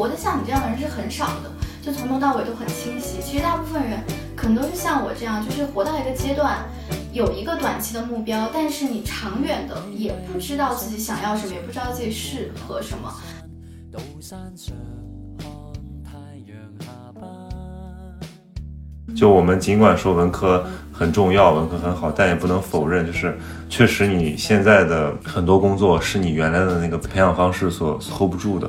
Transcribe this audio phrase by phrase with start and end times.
[0.00, 1.52] 活得像你这样的人是很少的，
[1.82, 3.20] 就从头到尾都很清晰。
[3.20, 4.02] 其实大部分人
[4.34, 6.56] 可能都是像我这样，就是活到一个阶段，
[7.12, 13.12] 有一个短期的目标，但是你长远的也不知道自己想要什么，也不知道自己适合什么。
[19.14, 23.38] 就我们尽管说文科很重要，文科很好，但也不能否认，就是
[23.68, 28.66] 确实你现在的很多工作是你原来的那个培养方式所 hold 不住的。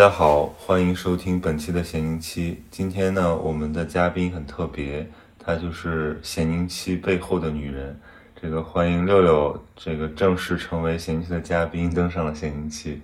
[0.00, 2.62] 大家好，欢迎收听本期的咸宁期。
[2.70, 5.06] 今天呢，我们的嘉宾很特别，
[5.38, 7.94] 她就是咸宁期背后的女人。
[8.40, 12.98] 这个欢迎六六，这个正式成为咸宁七的嘉宾，登上了咸宁期。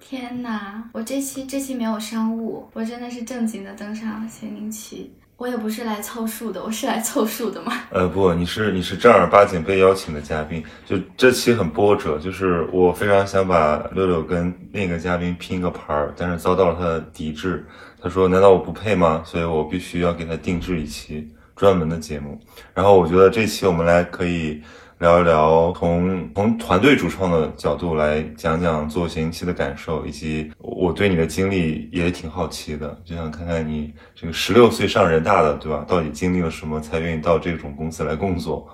[0.00, 5.12] 天哪，我这期这期没有商务，我真的是正经的登上了咸宁七。
[5.42, 7.72] 我也不是来凑数的，我是来凑数的吗？
[7.90, 10.62] 呃，不，你是你是正儿八经被邀请的嘉宾。
[10.86, 17.66] 就这期很波折，就是我非常想把六六跟另一个嘉宾拼个盘儿，但是遭到了他的抵制。
[18.00, 22.38] 他说：“难道我不配吗？”所以我必须要给他定制一期专门的节目。
[22.72, 24.62] 然后我觉得这期我们来可以。
[24.98, 30.48] 聊一聊从从团队主创的角度来讲讲做闲期的感受，以及
[30.82, 35.84] 我对你的经历也挺好奇的，就想看看你这个十六岁上人大的，对吧？
[35.86, 38.68] 到底经历了什么才愿意到这种公司来工作？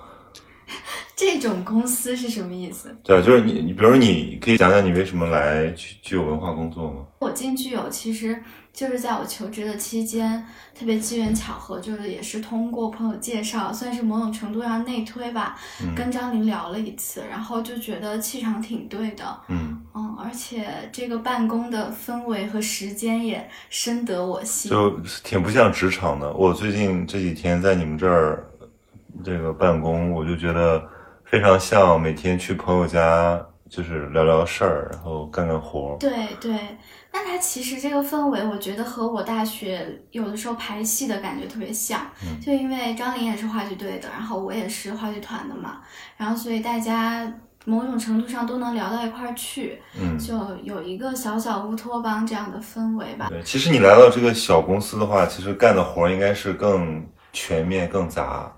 [1.17, 2.95] 这种公司是什么意思？
[3.03, 7.05] 对，就是你，你比如，你可以讲讲你为什么来具具有文化工作吗？
[7.19, 8.41] 我进具有其实
[8.73, 10.47] 就是在我求职的期间，
[10.79, 15.59] 特别机缘巧合，就是也是通过朋友介绍，算是某种程度上内推吧。
[15.97, 19.25] 跟张琳聊了一次，然后就觉得气场挺对的。
[19.49, 26.33] 嗯嗯，而且这个办公的氛围和时间也深得我心，就挺不像职场的。
[26.33, 28.48] 我最近这几天在你们这儿
[29.25, 30.83] 这个办公，我就觉得。
[31.31, 35.95] 非常像每天去朋友家，就是聊聊事儿，然后干干活。
[36.01, 36.59] 对对，
[37.13, 42.01] 那它其实这个氛围，我觉得和我大学有的时候排戏的感觉特别像。
[42.23, 45.81] 嗯，就因为张琳也是话剧队的，然后我也是话剧团的嘛，
[46.17, 47.31] 然后所以大家
[47.67, 49.83] 某种程度上都能聊到一块儿去。
[50.01, 53.27] 嗯，就有一个小小乌托邦这样的氛围吧。
[53.29, 58.51] 对，其实你来到这个小公司的话，其实干的活儿应该是更全面、更杂。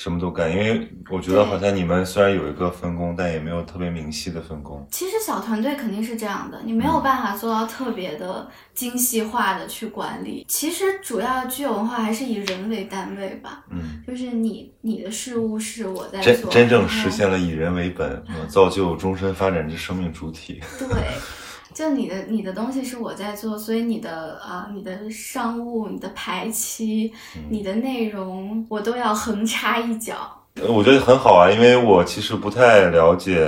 [0.00, 4.88] 什么都干，因为我觉得好像你们虽然有一个分工，但也没有特别明细的分工。
[4.90, 10.46] 其实小团队肯定是这样的，你没有办法做到特别的精细化的去管理。
[10.48, 20.62] 其实主要具有文化还是以人为单位吧，嗯，就是你你的事物是我在做，真真正实现了以人为本，造就终身发展之生命主体。
[20.78, 20.88] 对。
[21.72, 27.12] 就你的你的东西是我在做，所以你的啊，你的商务、你的排期、
[27.48, 30.14] 你的内容，我都要横插一脚。
[30.68, 33.40] 我觉得很好啊，因为我其实不太了解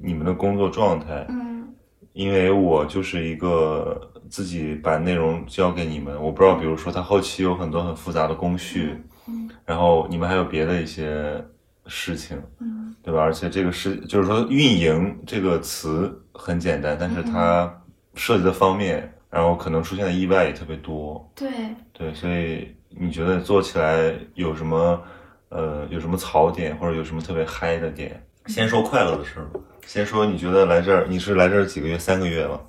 [0.00, 1.26] 你们的工作状态。
[1.28, 1.68] 嗯，
[2.12, 11.44] 因为我就是一个自己把内容交给你们，我不知道，比如说他后期有很多很复杂的工序，嗯，然后你们还有别的一些
[11.86, 13.20] 事情，嗯，对吧？
[13.20, 16.22] 而且这个是就是说运营这个词。
[16.38, 17.82] 很简单，但是它
[18.14, 21.32] 涉及的方面，然后可能出现的意外也特别多。
[21.34, 21.48] 对
[21.94, 25.02] 对，所以你觉得做起来有什么
[25.48, 28.22] 呃有什么槽点，或者有什么特别嗨的点？
[28.48, 29.58] 先说快乐的事儿吧。
[29.86, 31.98] 先说你觉得来这儿，你是来这儿几个月？
[31.98, 32.60] 三个月了？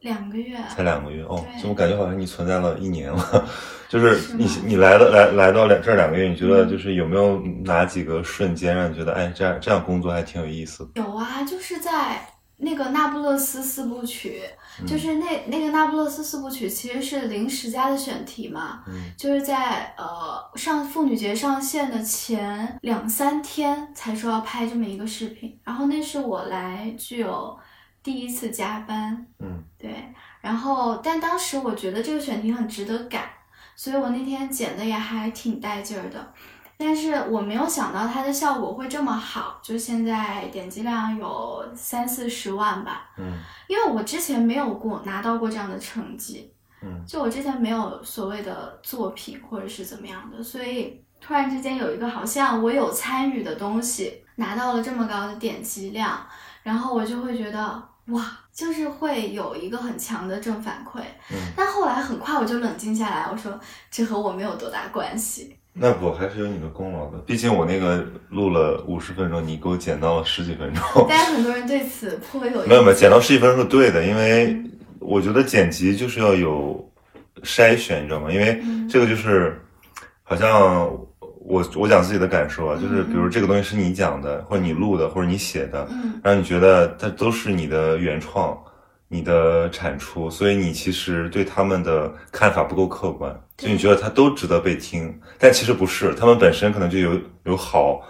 [0.00, 0.56] 两个月？
[0.68, 3.48] 才两个月哦，怎么感觉好像你存在了一年了？
[3.88, 10.88] 就是你你来的来来到两这两个月，你觉得就是有没有哪几个瞬间让你觉得哎这样这样工作还挺有意思？
[10.94, 12.28] 有啊，就是在。
[12.60, 14.42] 那个那不勒斯四部曲，
[14.84, 18.82] 就是那那个那不勒斯四部曲，其实是临时加的选题嘛，
[19.16, 27.56] 就是在呃上妇女节上线的前两三天才说要拍这么一个视频，然后那是我来具有
[28.08, 30.02] 第一次加班，嗯，对，
[30.40, 33.30] 然后但当时我觉得这个选题很值得改，
[33.76, 36.32] 所以我那天剪的也还挺带劲儿的。
[36.78, 43.10] 但是我没有想到它的效果会这么好，就现在点击量有三四十万吧。
[43.18, 43.30] 嗯，
[43.66, 46.50] 因为我之前没有过拿到过这样的成绩。
[46.80, 56.26] 嗯，就我之前没有所谓的作品或者是怎么样的，所以突然之间有一个好像我有参与的东西拿到了这么高的点击量，
[56.62, 61.00] 然后我就会觉得哇，就是会有一个很强的正反馈。
[61.30, 63.58] 嗯，但后来很快我就冷静下来，我说
[63.90, 65.54] 这和我没有多大关系。
[65.80, 71.06] 那不还是有你的功劳的，毕竟我那个录了五十分钟，你给我剪到了十几分钟。
[71.08, 74.60] 但是很多人对此颇有没有没有，剪到十几分钟是对的，因为
[74.98, 76.90] 我觉得剪辑就是要有
[77.44, 78.32] 筛选，你知道吗？
[78.32, 78.60] 因为
[78.90, 79.62] 这个就是
[80.24, 80.90] 好像
[81.48, 88.56] 我我讲自己的感受啊，就是比如这个东西是你讲的，或者你录的，或者你写的，嗯让你觉得它都是你的原创。
[89.10, 98.02] 你的产出，所以你其实对他们的看法不够客观，就你觉得他都值得被听，但其实不是，他们本身可能就有有好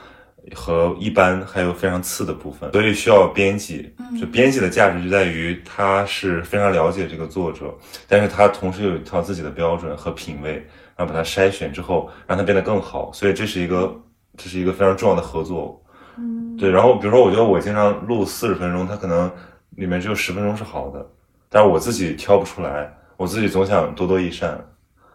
[0.57, 3.95] 和一般，还有非常次的部分，所以需要编辑。
[4.21, 7.73] 就编辑的价值就在于他是非常了解这个作者，
[8.09, 10.67] 但是他同时有一套自己的标准和品味，
[10.99, 13.11] 然后把它筛选之后，让它变得更好。
[13.15, 13.99] 所以这是一个
[14.37, 15.83] 这是一个非常重要的合作。
[16.19, 16.71] 嗯，对。
[16.71, 19.33] 然后比如说，我觉得我经常录四十分钟，它可能。
[19.77, 21.09] 里面只有十分钟是好的，
[21.49, 24.59] 但是我自己挑不出来，我自己总想多多益善，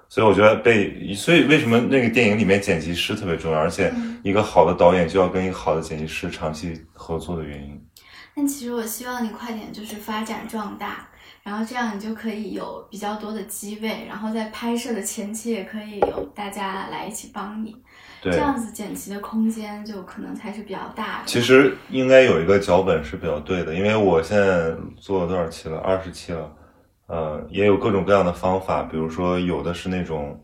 [0.07, 3.93] 所以我觉得被，所以为什么那个电影里面剪辑师特别重要，而且
[4.23, 7.77] 一个好的导演就要跟一个好的剪辑师长期合作的原因。
[8.33, 11.09] 但其实我希望你快点就是发展壮大，
[11.43, 17.75] 然后这样你就可以有比较多的机位，然后在拍摄的前期也可以有大家来一起帮你。
[18.21, 21.23] 这样子剪辑的空间就可能才是比较大的。
[21.25, 25.77] 其实应该有一个脚本是比较对的，因为我现在做了多少期了？
[25.79, 26.49] 二十期了，
[27.07, 30.41] 呃，也有各种各样的方法，比如说有的是那种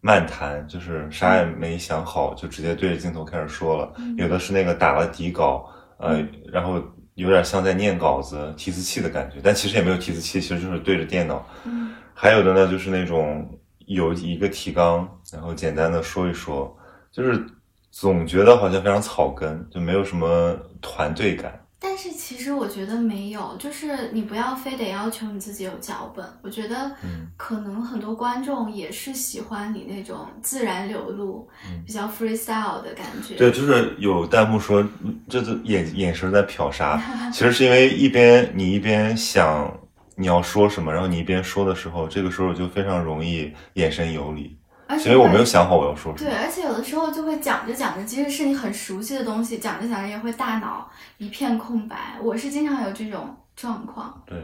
[0.00, 5.68] 漫谈，就是啥也没想好就直接对着镜头开始说了；有的是那个打了底稿，
[5.98, 6.82] 呃，然后
[7.18, 11.44] 有点像在念稿子，提词器的感觉，但其实也没有提词器，其实就是对着电脑。
[11.64, 11.92] 嗯。
[12.14, 16.72] 还有的呢，就是那种有一个提纲，然后简单的说一说。
[17.10, 17.44] 就是
[17.90, 21.60] 总觉得好像非常草根，就没有什么团队感。
[21.80, 26.26] 但是其实我觉得没有，就是你不要非得要求你自己有脚本。
[26.42, 26.90] 我觉得，
[27.36, 31.48] 可能很多观众也是喜欢你那种自然流露、
[31.86, 33.36] 比较 freestyle 的感觉。
[33.36, 34.84] 对，就是有弹幕说，
[35.28, 37.00] 这这眼眼神在瞟啥？
[37.32, 39.72] 其实是因为一边你一边想
[40.16, 44.57] 你要说什么，然后你一边说的时候，这个时候就非常容易眼神游离。
[44.96, 46.30] 因为我没有想好我要说什么。
[46.30, 52.18] 对，而且有的时候就会讲着讲着，即使是你很熟悉的东西，讲着讲着也会大脑一片空白。
[52.22, 54.22] 我是经常有这种状况。
[54.26, 54.42] 对。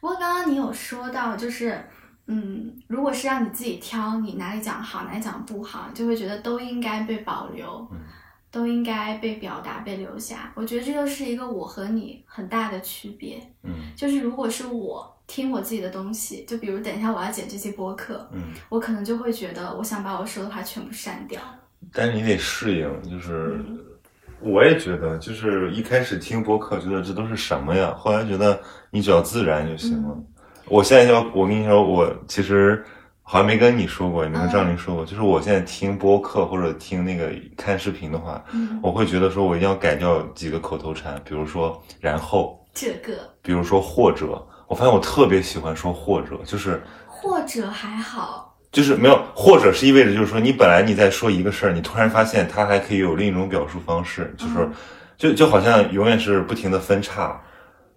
[0.00, 1.82] 不过刚刚你有说到，就是
[2.26, 7.88] 嗯，如果是让你自己挑，你哪里讲好，哪里讲不好，就会觉得都应该被保留，
[8.50, 10.52] 都应该被表达、被留下。
[10.54, 13.40] 我觉得这就是一个我和你很大的区别。
[13.62, 13.72] 嗯。
[13.96, 15.15] 就是如果是我。
[15.26, 21.40] 听我自己的东西，就比如等一下我要剪这期播客，嗯，我可能就会觉得我想把我说的话全部删掉。
[21.92, 23.60] 但是你得适应，就是
[24.40, 30.16] 我也觉得，就是一开始听播客觉得这都是什么呀，后来觉得你只要自然就行了。
[30.66, 32.84] 我现在要，我跟你说，我其实
[33.22, 38.44] 好像没跟你说过，也没跟张琳说过，就是我现在听播客或者听那个看视频的话，
[38.82, 44.40] 我会觉得说我一定要改掉几个口头禅，比如说然后这个，比如说或者。
[44.68, 54.68] 我发现我特别喜欢说或者，就是或者还好，就是没有或者是意味着就是说你本来你在说一个事儿，你突然发现它还可以有另一种表述方式，就是
[55.16, 57.40] 就就好像永远是不停的分叉。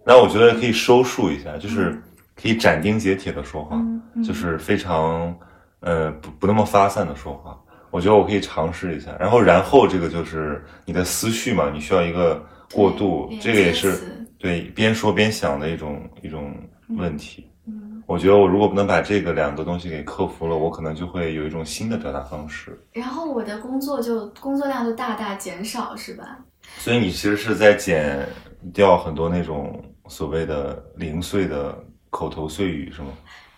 [0.04, 2.00] 那我觉得可以收束一下，就是
[2.40, 3.76] 可以斩钉截铁的说话，
[4.24, 5.36] 就是非常
[5.80, 7.58] 呃不不那么发散的说话。
[7.90, 9.10] 我觉得我可以尝试一下。
[9.18, 12.40] 然后然后这个就是你的思绪嘛，你需要一个
[12.72, 14.16] 过渡，这个也是。
[14.38, 16.54] 对，边说边想的一种一种
[16.96, 17.46] 问题。
[17.66, 22.78] 嗯，我觉得我如果不能把这个两个东西给克服了，我可能就会有一种新的表达方式。
[22.92, 26.38] 然后我的工作就工作量就大大减少，是吧？
[26.78, 28.26] 所以你其实是在减
[28.72, 31.78] 掉很多那种所谓的零碎的
[32.10, 33.08] 口头碎语，是吗？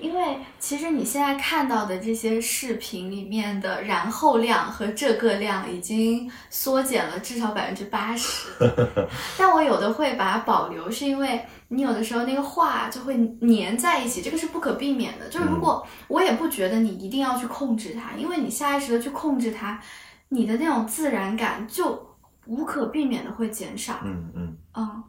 [0.03, 8.49] 因为其实你现在看到的这些视频里面的然后量和这个量已经缩减了至少百分之八十，
[9.39, 15.29] 但我有的会把它保留，是因为你有的时候那个话就会粘在一起，这个是不可避免的。
[15.29, 19.81] 就是如果我也不觉得你一定要去控制它，因为你下意识的去控制它，
[20.31, 22.17] 你的那种自然感就
[22.47, 24.01] 无可避免的会减少。
[24.05, 25.03] 嗯嗯嗯，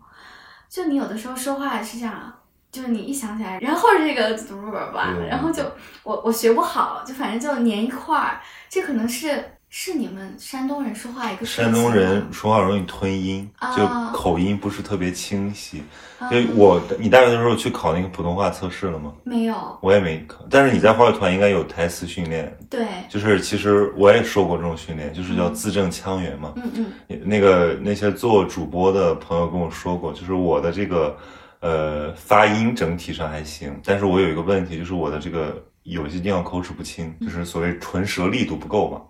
[0.70, 2.32] 就你有的时候说话是这样。
[2.74, 5.62] 就是你一想起来，然后这个怎么怎么然后就
[6.02, 8.42] 我我学不好，就反正就粘一块儿。
[8.68, 15.84] 这可能是是你们山东人说话一个山东人说话容易吞音，就口音不是特别清晰。
[16.32, 19.14] 就我你大学的时候去考那个普通话测试了吗？
[19.24, 20.44] 没有，我也没考。
[20.50, 22.58] 但是你在话剧团应该有台词训练。
[22.72, 26.54] 对，就是其实我也受过这种训练，就是叫字正腔圆嘛。
[26.56, 27.22] 嗯嗯。
[27.24, 31.16] 那个那些做主播的朋友跟我说过，就是我的这个。
[31.64, 39.02] 呃，发音整体上还行，但是我有一个问题，就是我的这个有些地方口齿不清，就是所谓唇舌力度不够嘛。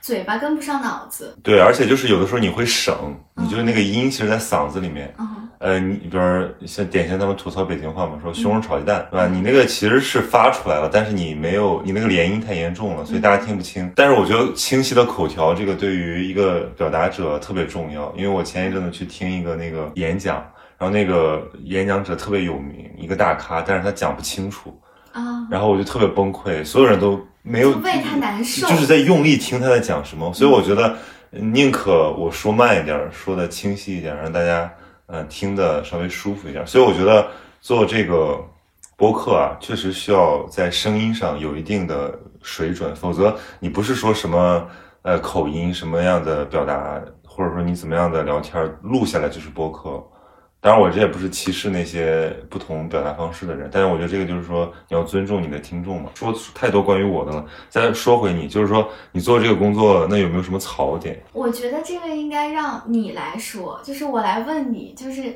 [0.00, 1.38] 嘴巴跟不上脑子。
[1.40, 5.14] 对，而且就是有的时候你会省，你就是那个音其实在嗓子里面。
[5.20, 9.26] 嗯呃，你比如像典型他们吐槽北京话嘛，说西红柿炒鸡蛋，对吧？
[9.26, 13.92] 你那个其实是发出来了，但是你没有，你那个连音太严重了，所以大家听不清。
[13.94, 20.42] 但是我觉得清晰的口条这个对于一个表达者特别重要，因为我前一阵子去听一个那个演讲，
[20.80, 24.74] 然后那个演讲者特别有名，一个大咖，但是他讲不清楚，
[25.12, 28.66] 啊，然后我就特别崩溃，所有人都没有就为他难受。
[28.66, 30.96] 就是在用力听他在讲什么，所以我觉得
[31.28, 34.72] 宁可我说慢一点，说的清晰一点，让大家
[35.04, 36.66] 呃听的稍微舒服一点。
[36.66, 37.28] 所以我觉得
[37.60, 38.42] 做这个
[38.96, 44.66] 播客啊，确实需要在声音上有一定的水准，否则你不是说什么
[45.02, 50.02] 呃口音什么样的表达，或者说你怎么样的聊天录下来就是播客。
[50.62, 56.10] 当然，我这也不是歧视那些不同表达方式的人，但是我觉得这个就是说你要尊重你的听众嘛。
[56.14, 61.18] 说太多关于我的了，再说回你，就是说你做这个工作，那有没有什么槽点？
[61.32, 65.34] 我觉得这个应该让你来说，就是我来问你，就是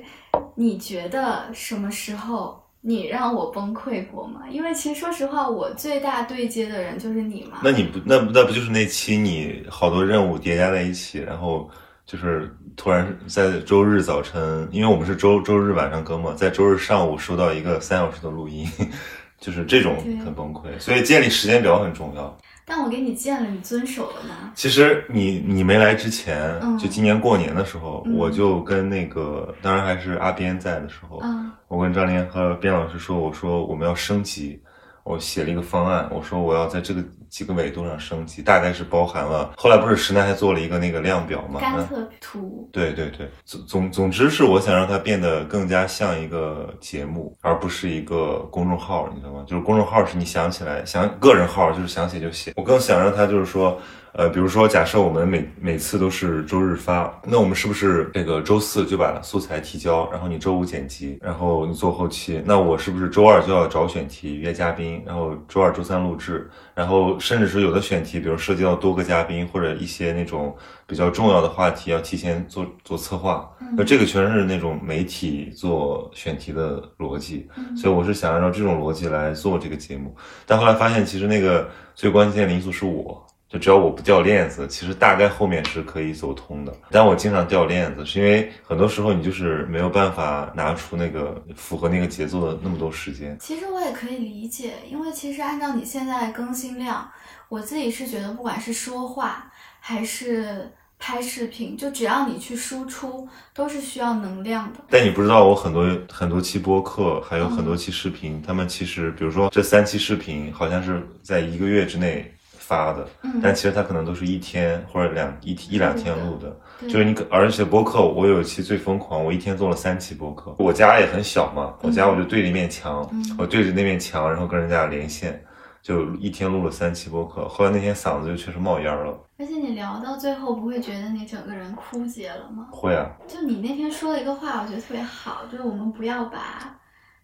[0.56, 4.42] 你觉得什么时候你让我崩溃过吗？
[4.50, 7.60] 因为其实说实话，我最大对接的人就是你嘛。
[7.64, 11.70] 那你不那那不就是那期你好多任务叠加在一起，然后
[12.06, 18.68] 就是突然在周日早晨，因为我们是周周日晚上更嘛，在周日上午收到一个三小时的录音，
[19.40, 20.78] 就是这种很崩溃。
[20.78, 22.36] 所以建立时间表很重要。
[22.66, 24.50] 但我给你建了，你遵守了吗？
[24.54, 34.58] 其实你你没来之前，嗯就今年过年的时候，嗯我就跟那个，当然还是阿边在的时候，嗯我跟张琳和边老师说，我说我们要升级，
[35.02, 39.52] 我写了一个方案，我说我要在这个几个维度上升级，大概是包含了。
[39.56, 41.58] 后来不是石楠还做了一个那个量表嘛？
[41.58, 49.44] 甘特图，对对对，总总总之是我想让它变得更加像一个节目，而不是一个公众号，你知道吗？
[49.48, 53.80] 就是公众号是你想起来想个人号就是想写就写，我更想让它就是说。
[54.16, 62.40] 呃，比如说，假设我们每每次都是周日发，那我们是不是这个周四就把素材提交，然后你周五剪辑，然后你做后期？
[62.44, 70.56] 那我是不是周二就要找选题、约嘉宾，然后周二、周三录制，然后甚至是有的选题，比如涉及到多个嘉宾或者一些那种
[70.86, 73.50] 比较重要的话题，要提前做做策划。
[73.76, 80.14] 那这个全是那种媒体做选题的逻辑，所以我是想按照这种逻辑来做这个节目。
[80.46, 83.23] 但后来发现，其实那个最关键的因素是我。
[83.54, 86.74] 就只要我不掉链子，其实大概后面是可以走通的。
[86.90, 93.38] 但我经常掉链子，是因为很多时候你就是没有办法拿出那个符合那个节奏的那么多时间。
[93.38, 97.08] 其实我也可以理解，因为其实按照你现在更新量，
[97.48, 100.68] 我自己是觉得，不管是说话还是
[100.98, 104.80] 拍视频，就只要你去输出，都是需要能量的。
[104.90, 112.33] 但你不知道，我很多很多期播客，还有很多期视频，他们其实，比如说这三期视频，好像是在一个月之内
[112.66, 116.56] 发的，嗯但其实它可能都是一天或者两一一两天录的。
[116.80, 120.54] 对就是你可，而且播客，我有一期最疯狂，我一天做了三期播客。
[120.58, 125.44] 我家也很小嘛，我家我就对着一面墙，嗯我对着那面墙，然后跟人家连线，
[125.82, 127.46] 就一天录了三期播客。
[127.46, 129.18] 后来那天嗓子就确实冒烟了。
[129.38, 132.68] 而且你聊到最后，不会觉得你整个人枯竭了吗？
[132.72, 136.76] 会啊，就你那天说了一个话，我觉得特别好，就是我们不要把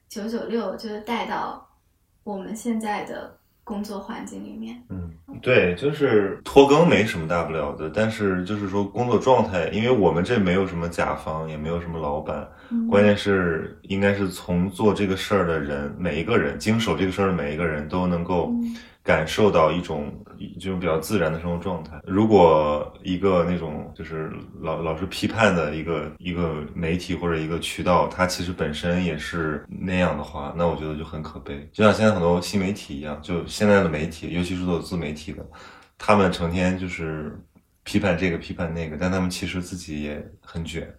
[0.09, 1.67] 九九六就是带到
[2.25, 4.77] 我们现在的工作环境里面。
[4.89, 20.13] 嗯，对，就是拖更没什么大不了的，但是就是说工作状态，因为我们这没有什么甲方，也没有什么老板，嗯关键是应该是从做这个事儿的人，每一个人经手这个事儿的每一个人都能够嗯感受到一种
[20.61, 22.01] 这种比较自然的生活状态。
[22.05, 24.31] 如果一个那种就是
[24.61, 31.69] 老老是批判的一个一个媒体或者一个渠道，它其实本身也是那样的话，那我觉得就很可悲。
[31.73, 35.45] 就像现在很多新媒体一样，就现在的媒体，尤其是做自媒体的，
[35.99, 37.39] 他们成天就是
[37.83, 40.95] 批判这个批判那个，但他们其实自己也很卷。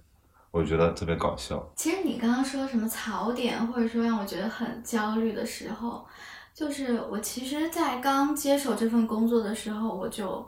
[0.51, 1.71] 我觉得特别搞笑。
[1.77, 6.05] 其实你刚刚说什么槽点，或者说让我觉得很焦虑的时候，
[6.53, 10.45] 就是我其实，在刚接手这份工作的时候，我就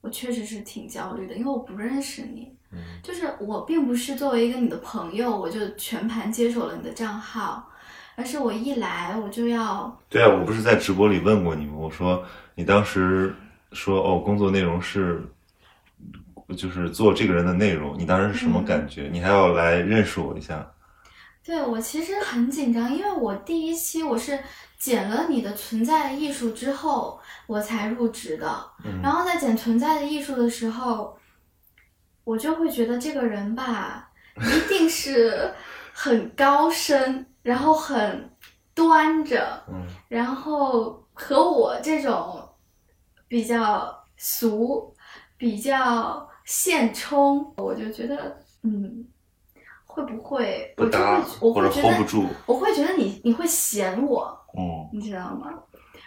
[0.00, 7.68] 我确实是挺焦虑的，因为我不认识你，嗯就是我并不是作为一个你的朋友，我就全盘接手了你的账号，
[8.16, 11.74] 而是我一来我就要对啊，我不是在直播里问过你吗？
[11.76, 13.34] 我说你当时
[13.72, 15.22] 说哦，工作内容是
[16.56, 19.10] 就是做这个人的内容，你当时是什么感觉？
[19.12, 20.66] 你还要来认识我一下。
[21.44, 24.38] 对我其实很紧张，因为我第一期我是
[24.78, 28.70] 剪了你的存在的艺术之后，我才入职的。
[28.84, 31.18] 嗯然后在剪存在的艺术的时候，
[32.24, 35.52] 我就会觉得这个人吧，一定是
[35.92, 38.30] 很高深，然后很
[38.74, 42.48] 端着，嗯然后和我这种
[43.26, 44.94] 比较俗、
[45.36, 49.06] 比较现充，我就觉得，嗯，
[50.00, 55.50] 会不会我就不搭会我或者会觉 hold 不得住，我会觉得你你会嫌我，嗯，你知道吗？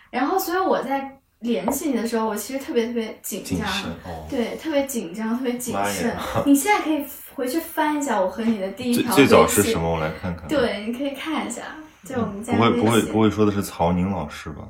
[0.09, 3.67] 然后，所以我在联系你的时候，我其实特别特别紧张，
[4.05, 4.25] 哦。
[4.29, 6.15] 对，特别紧张，特别谨慎。
[6.45, 9.91] 你现在可以回去翻一下我和你的第一条最最早微信是什么？
[9.91, 11.61] 我来看看。，对，你可以看一下，
[12.05, 14.63] 就我们家不会不会微信不会说的是曹宁老师吧？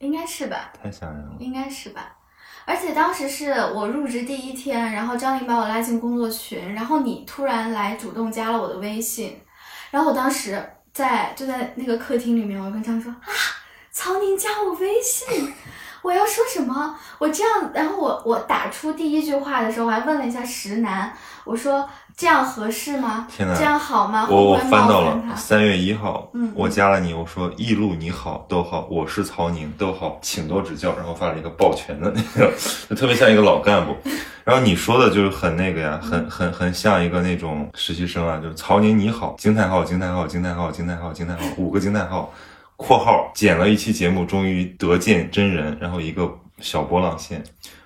[0.00, 0.72] 应该是吧？
[0.82, 1.36] 太吓人了。
[1.38, 2.15] 应该是吧。
[2.66, 9.40] 而且当时是我入职第一天，然后张琳把我拉进工作群，然后你突然来主动加了我的微信，
[9.92, 13.30] 然后我当时在就在那个客厅里面，我跟张说啊，
[13.92, 15.54] 曹宁加我微信，
[16.06, 16.94] 我要说什么？
[17.18, 23.26] 我这样，然后我我打出第一句话的时候，我还问了一下石楠，我说这样合适吗？
[23.28, 24.24] 天哪这样好吗？
[24.30, 25.20] 我我翻到了？
[25.34, 32.52] 三月一号，嗯我加了你，我说易路你好，逗号，我是曹宁，逗号，请多指教，然后发了一个抱拳的那个，
[32.88, 33.96] 就特别像一个老干部。
[34.44, 42.32] 然后你说的就是很那个呀，很很很像一个那种实习生啊，就是曹宁你好，惊叹号惊叹号惊叹号惊叹号惊叹号五个惊叹号，
[42.76, 47.42] 括号剪了一期节目，终于得见真人，然后一个小波浪线。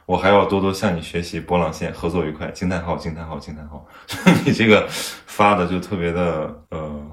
[0.06, 2.50] 我还要多多向你学习，波浪线合作愉快！
[2.50, 3.86] 惊叹号惊叹号惊叹号！
[4.44, 7.06] 你这个发的就特别的呃，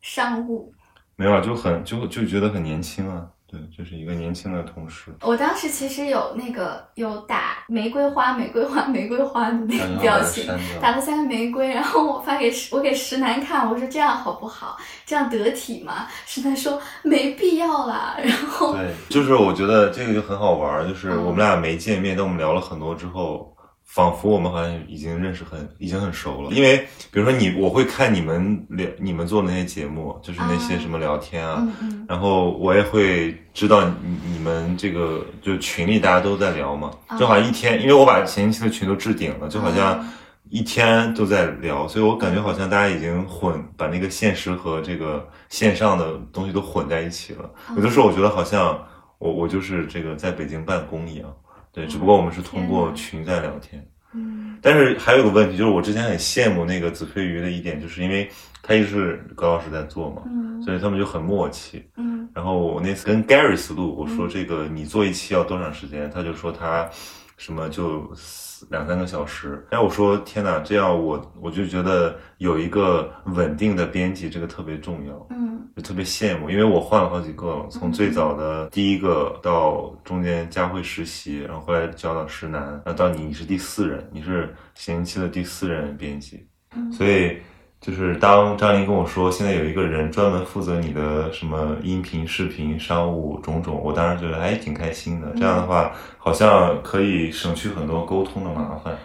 [0.00, 0.74] 商务。
[1.14, 3.28] 没有啊，就很就就觉得很年轻啊。
[3.54, 5.14] 对，就是一个年轻的同事。
[5.20, 10.46] 我当时其实有那个有打玫瑰花、玫瑰花、玫瑰花的那个表情，
[10.82, 14.76] 打了三个玫瑰，然后我发给我给石楠看，我说这样好不好？
[15.06, 16.06] 这样得体吗？
[16.26, 23.53] 石楠说没必要啦，然后对，就是我觉得这个就很好玩儿，就是嗯我们俩没见面，但我们聊了很多之后，
[23.94, 26.50] 仿佛我们好像已经认识很，已经很熟了。
[26.50, 26.78] 因为
[27.12, 40.14] 比如说你，我会看你们聊你们做的那些节目，就是那些啊什么聊天啊，嗯嗯然后我也会知道你你们这个就群里大家都在聊嘛，就好像一天，因为我把前期的群都置顶了，就好像啊。
[40.50, 47.50] 一天都在聊，所以我感觉好像大家已经混把那个现实和这个线上的东西都混在一起了。
[47.74, 48.78] 有的时候我觉得好像
[49.18, 51.34] 我我就是这个在北京办公一样，
[51.74, 53.84] 对，只不过我们是通过群在聊天。
[54.14, 58.30] 嗯但是还有个问题，就是我之前很羡慕那个子非鱼的一点，就是因为
[58.62, 61.84] 他一直是高老师在做嘛，嗯所以他们就很默契。
[61.96, 66.08] 嗯然后我那次跟 Gary 思路，我说这个你做一期要多长时间？
[66.10, 66.88] 他就说他
[67.36, 69.66] 什么就四两三个小时。
[69.70, 75.26] 哎我说天哪，这样我我就觉得有一个稳定的编辑，这个特别重要。
[75.30, 86.46] 嗯就特别羡慕，因为我换了好几个了，从最早的第一个到中间佳慧实习，然后后来交到石楠，那到你你是第四人，你是闲期的第四任编辑，
[86.76, 87.38] 嗯所以
[87.84, 98.96] 就是当张琳跟我说现在有一个人专门负责你的什么音频、视频、商务种种，我当时觉得哎挺开心的，这样的话好像可以省去很多沟通的麻烦。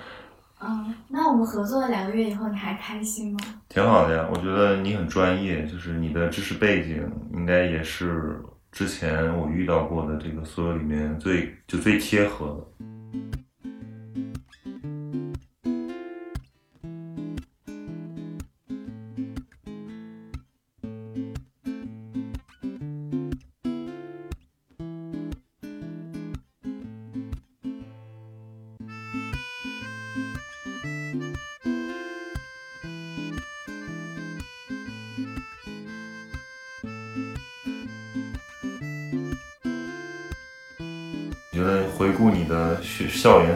[0.61, 3.39] 嗯，那我们合作了两个月以后，你还开心吗？
[3.67, 12.45] 挺好的呀，我觉得你很专业，就是你的知识背景应该也是之前我遇到过的这个所有里面最就最贴合
[12.79, 12.85] 的。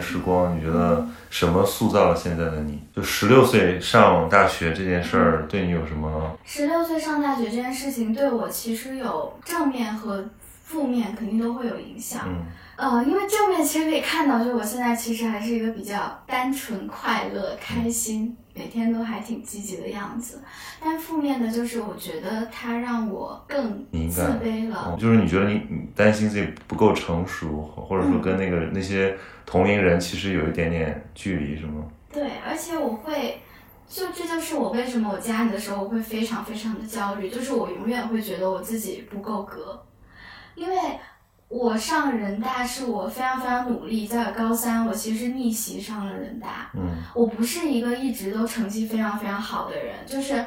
[0.00, 2.80] 时光，你觉得什么塑造了现在的你？
[2.94, 6.36] 就十六岁上大学这件事儿对你有什么？
[6.44, 10.24] 十六岁上大学这件事情对我其实有正面和
[10.64, 12.24] 负面，肯定都会有影响。
[12.26, 12.42] 嗯
[12.76, 20.42] 呃，因为正面其实可以看到，就是我现在其实还是一个比较单纯、快乐、开心，每天都还挺积极的样子。
[20.82, 24.92] 但负面的就是，我觉得它让我更自卑了。
[24.92, 31.84] 哦就是你觉得你你担心自己不够成熟，或者说跟那个那些同龄人其实有一点点距离，是吗？
[32.12, 33.40] 对，而且我会，
[33.88, 39.80] 就这就是我为什么我加你的时候我会非常非常的焦虑，就是我永远会觉得我自己不够格，
[40.54, 40.76] 因为
[41.48, 46.96] 我上人大是我非常非常努力，在高三我其实逆袭上了人大，嗯。
[47.14, 50.44] 我不是一个一直都成绩非常非常好的人，就是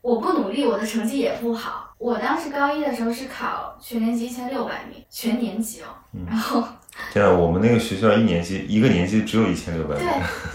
[0.00, 1.94] 我不努力，我的成绩也不好。
[1.98, 6.24] 我当时高一的时候是考全年级一千六百名，全年级哦，嗯。
[6.26, 6.64] 然后
[7.12, 10.04] 天啊，我们那个学校一年级一个年级只有一千六百名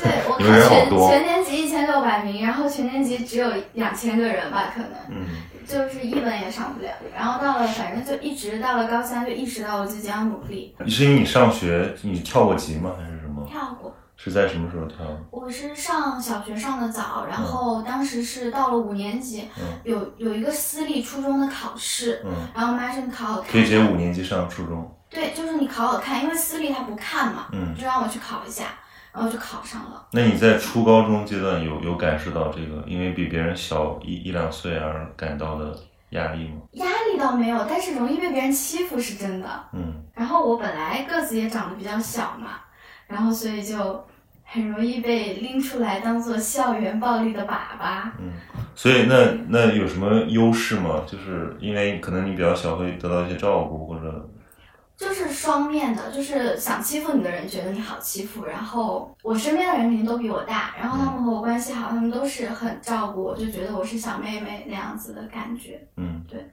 [0.02, 5.26] 对， 对，我我你们人好看全多全年级一千六百名，然后全年级只有两千个人吧，可能嗯
[5.68, 6.90] 就是一本也上不了。
[7.16, 10.76] 然后到了，反正就一直到了高三，就意识到我自己要努力。
[10.88, 12.92] 是因为你上学你跳过级吗？
[12.98, 13.46] 还是什么？
[13.48, 14.98] 跳过，是在什么时候跳？
[15.30, 24.92] 我是上小学上的早，然后当时是到了五年级，嗯有有一个私立初中的考试，嗯，然后我妈说你考好看，可以直接五年级上初中。
[25.10, 28.66] 对，就是你考好看，因为私立他不看嘛，嗯，就让我去考一下，
[29.16, 30.06] 然后就考上了。
[30.12, 35.74] 那你在初高中阶段有有感受到这个因为比别人小一一两岁而感到的
[36.10, 36.56] 压力吗？
[36.74, 39.48] 压力倒没有，但是容易被别人欺负是真的。
[39.72, 42.60] 嗯然后我本来个子也长得比较小嘛，
[43.08, 44.06] 然后所以就
[44.44, 48.10] 很容易被拎出来当做校园暴力的粑粑。
[48.20, 48.32] 嗯，
[48.76, 49.16] 所以那
[49.50, 51.02] 那有什么优势吗？
[51.06, 54.30] 就是因为可能你比较小，会得到一些照顾或者
[54.98, 65.86] 就是双面的，就是想欺负你的人觉得你好欺负，然后我身边的人肯定都比我大，然后他们和我关系好，他们都是很照顾我，就觉得我是小妹妹那样子的感觉。
[65.98, 66.50] 嗯对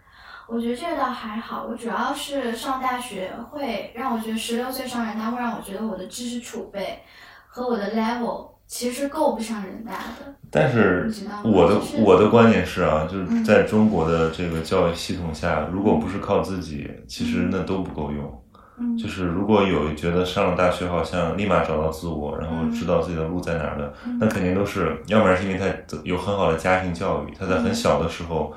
[0.49, 7.03] 我觉得这个倒还好，我主要是上大学会让我觉得十六岁上人大会让我觉得我的知识储备
[7.47, 10.35] 和我的 level 其实够不上人大的。
[10.51, 11.07] 但是
[11.45, 13.45] 我的我的观点是啊，就是嗯。
[13.45, 18.43] 在中国的这个教育系统下，如果不是靠自己，其实那都不够用。
[18.79, 24.17] 嗯，就是如果有觉得上了大学好像立马找到自我，然后知道自己的路在哪儿的，嗯。
[24.19, 25.67] 那肯定都是，要不然是因为他
[26.03, 28.55] 有很好的家庭教育，他在很小的时候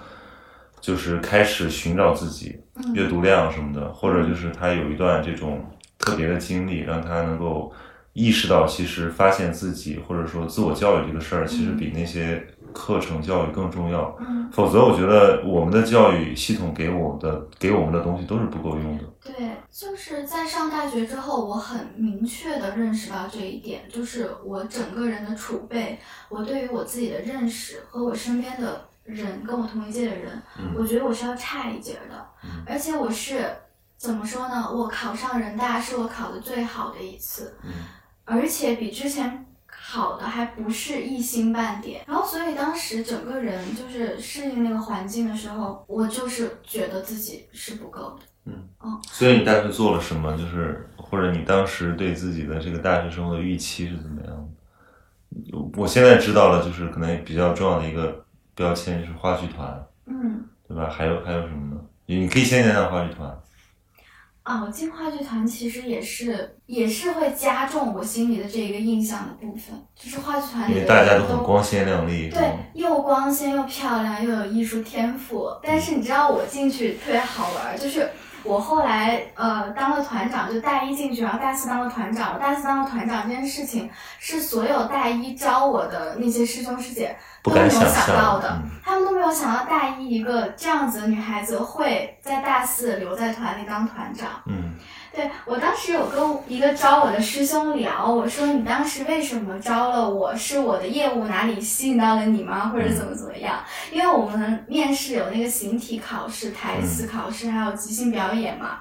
[0.80, 2.94] 就是开始寻找自己，嗯。
[2.94, 5.62] 阅读量什么的，或者就是他有一段这种
[6.00, 7.74] 特别的经历，让他能够
[8.16, 14.16] 意识到，其实发现自己或者说自我教育这个事儿，其实比那些课程教育更重要。
[14.22, 19.04] 嗯否则，我觉得我们的教育系统给我的给我们的东西都是不够用的。
[19.22, 26.00] 对，就是在上大学之后，我很明确的认识到这一点，就是我整个人的储备，
[26.30, 33.44] 我对于我自己的认识和我身边的人，跟我同一届的人，嗯我觉得我是要差一截儿的，嗯而且我是
[33.98, 34.72] 怎么说呢？
[34.72, 37.72] 我考上人大是我考的最好的一次，嗯
[38.26, 39.42] 而且比之前。
[39.88, 48.26] 好的还不是一星半点，然后所以当时整个人就是适应那个环境的时候，我就是觉得自己是不够的。
[48.46, 48.68] 嗯
[49.04, 50.36] 所以你大学做了什么？
[50.36, 55.58] 就是或者你当时对自己的这个大学生活的预期是怎么样的？
[55.78, 60.90] 我现在知道了，就是可能比较重要的一个标签就是话剧团，嗯，对吧？
[60.90, 61.82] 还有还有什么呢？
[62.08, 63.40] 你可以先讲讲话剧团。
[64.46, 75.50] 啊，我进话剧团其实也是也是会加重我心里的这个印象的部分，就是话剧团里因为大家都很光鲜亮丽，对？，又光鲜又漂亮，又有艺术天赋。
[75.64, 78.08] 但是你知道我进去特别好玩儿，就是
[78.46, 82.34] 我后来呃当了团长，就大一进去，然后大四当了团长。
[82.34, 88.50] 我大四当了团长这件事情，是所有大一招我的那些师兄师姐都没有想想到的。
[88.64, 94.30] 嗯他们都没有想到大一一个这样子的女孩子会在大四留在团里当团长。
[94.46, 94.76] 嗯
[95.16, 100.36] 对我当时有跟一个招我的师兄聊，我说你当时为什么招了我？
[100.36, 102.70] 是我的业务哪里吸引到了你吗？
[102.70, 103.64] 或者怎么怎么样？
[103.92, 108.80] 因为我们面试有那个形体考试、台词考试，还有即兴表演嘛。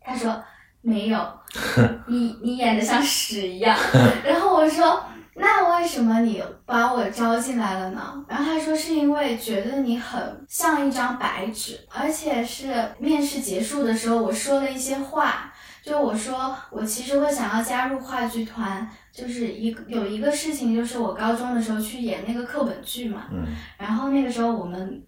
[0.00, 0.42] 他说
[0.80, 1.18] 没有，
[2.08, 3.78] 你你演的像屎一样。
[4.24, 5.00] 然后我说。
[5.38, 8.24] 那为什么你把我招进来了呢？
[8.26, 23.44] 然后他说是因为觉得你很像一张白纸，而且是面试结束的时候我说了一些话，就我说我其实会想要加入话剧团，就是一个有一个事情就是我高中的时候去演那个课本剧嘛，嗯
[23.76, 25.04] 然后那个时候我们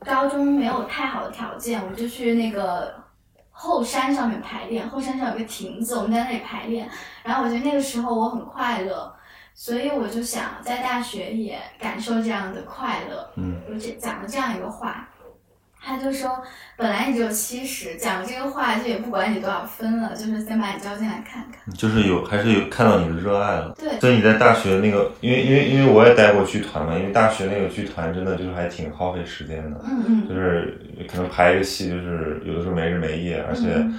[0.00, 2.94] 高中没有太好的条件，我就去那个
[3.50, 6.88] 后山上面排练，后山上有个亭子，我们在那里排练。
[7.22, 9.14] 然后我觉得那个时候我很快乐，
[9.58, 13.26] 所以我就想在大学也感受这样的快乐。
[13.36, 15.08] 嗯我就讲了这样一个话，
[15.82, 16.42] 他就说
[16.76, 21.62] 本来你只有七十，讲这个话就也不管你多少分了，就是先把你招进来看看。
[21.66, 23.74] 嗯，就是有还是有看到你的热爱了。
[23.78, 33.98] 对，所以你在大学那个，因为因为因为我也待过剧团嘛，因为大学那个剧团真的就是还挺耗费时间的，嗯嗯就是可能排一个戏就是有的时候没日没夜，而且嗯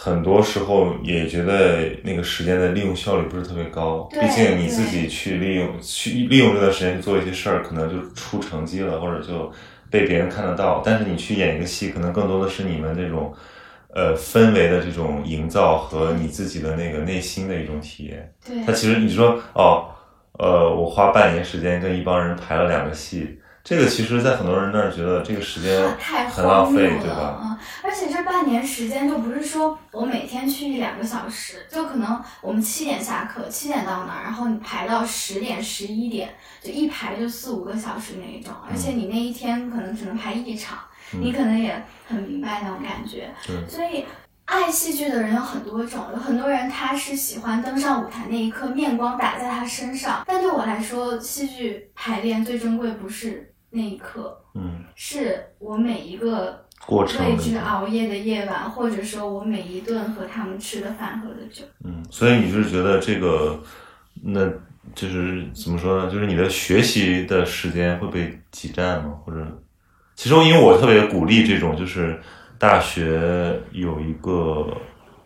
[0.00, 4.08] 很多时候也觉得那个时间的利用效率不是特别高。
[4.12, 9.50] 毕竟你自己去利用去利用这段时间去做一些事儿，可能就出成绩了，或者就
[9.90, 10.80] 被别人看得到。
[10.84, 13.34] 但是你去演一个戏，可能更多的是你们这种。
[13.94, 19.88] 呃，氛围的这种营造和你自己的那个内心的一种体验，对它其实你说哦，
[20.38, 27.40] 呃，我花半年时间跟一帮人排了两个戏，这个其实，在很多人那儿觉得这个时间太很浪费，对了，吧？
[27.42, 36.30] 嗯，而且这半年时间就不是说我每天去一两个小时，就可能我们七点下课，七点到那儿，然后你排到十点、十一点，
[36.62, 40.78] 就一排就四五个小时那一种，而且你那一天可能只能排一场，
[41.20, 44.06] 你可能也很明白那种感觉，对所以。
[44.50, 61.64] 爱戏剧的人有很多种，有很多人他是喜欢登上舞台那一刻面光打在他身上，但对我来说，戏剧排练最珍贵不是那一刻，嗯，是我每一个过程为那个之熬夜的夜晚，或者说我每一顿和他们吃的饭喝的酒。
[61.84, 63.60] 嗯，所以你就是觉得这个，
[64.22, 64.46] 那
[64.94, 66.10] 就是怎么说呢？
[66.10, 69.12] 就是你的学习的时间会被挤占吗？
[69.24, 69.46] 或者，
[70.16, 72.18] 其中因为我特别鼓励这种，就是
[72.58, 74.66] 大学有一个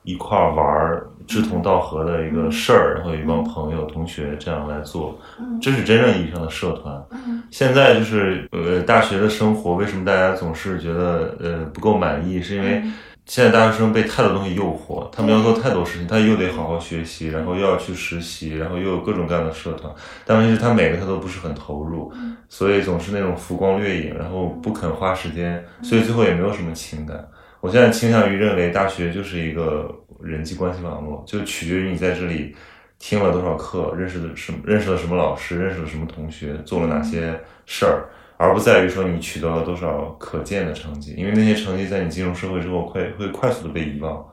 [0.02, 7.00] 一块儿玩儿志同道合的一个事儿，然后有一帮朋友、同学这样来做，嗯这是真正意义上的社团。
[7.12, 12.42] 嗯现在就是呃，大学的生活为什么大家总是觉得呃不够满意？
[12.42, 19.94] 是因为嗯现在大学生被太多东西诱惑，他们要做太多事情，他又得好好学习，然后又要去实习，然后又有各种各样的社团，
[20.26, 27.24] 但问题是他每个他都不是很投入，嗯所以总是那种浮光掠影，然后不肯花时间，所以最后也没有什么情感。
[27.60, 32.56] 我现在倾向于认为大学就是一个人际关系网络，就取决于你在这里
[33.02, 37.36] 听了多少课，认识的什么，认识了什么老师，认识了什么同学，做了哪些
[37.66, 44.24] 事儿，而不在于说你取得了多少可见的成绩，因为那些成绩在你进入社会之后会会快速的被遗忘，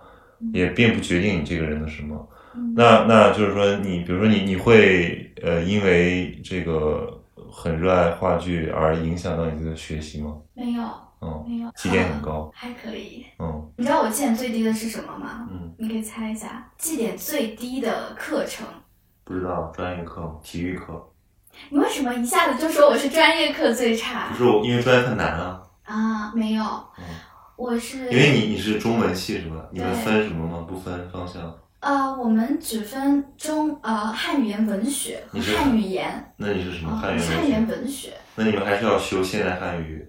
[0.53, 2.29] 也并不决定你这个人的什么。
[2.75, 7.19] 那那就是说你，比如说你你会呃因为这个
[7.51, 10.35] 很热爱话剧而影响到你自己的学习吗？
[10.53, 10.83] 没有，
[11.21, 13.25] 嗯没有，绩点很高啊 还可以。
[13.39, 15.47] 嗯你知道我绩点最低的是什么吗？
[15.51, 18.65] 嗯，你可以猜一下，绩点最低的课程。
[19.23, 21.07] 不知道专业课、体育课，
[21.69, 26.31] 你为什么一下子就说我是专业课最差不是我因为专业课难啊，啊？
[26.35, 26.63] 没有，
[26.97, 27.03] 嗯
[27.55, 29.67] 我是因为你你是中文系是吧？
[29.71, 30.65] 你们分什么吗？
[30.67, 31.53] 不分方向？
[31.81, 37.81] 呃，我们只分中呃汉语言文学和汉语言，那你是什么啊，汉语汉语言文学？
[37.83, 38.13] 文学。
[38.35, 40.05] 那你们还是要修现代汉语？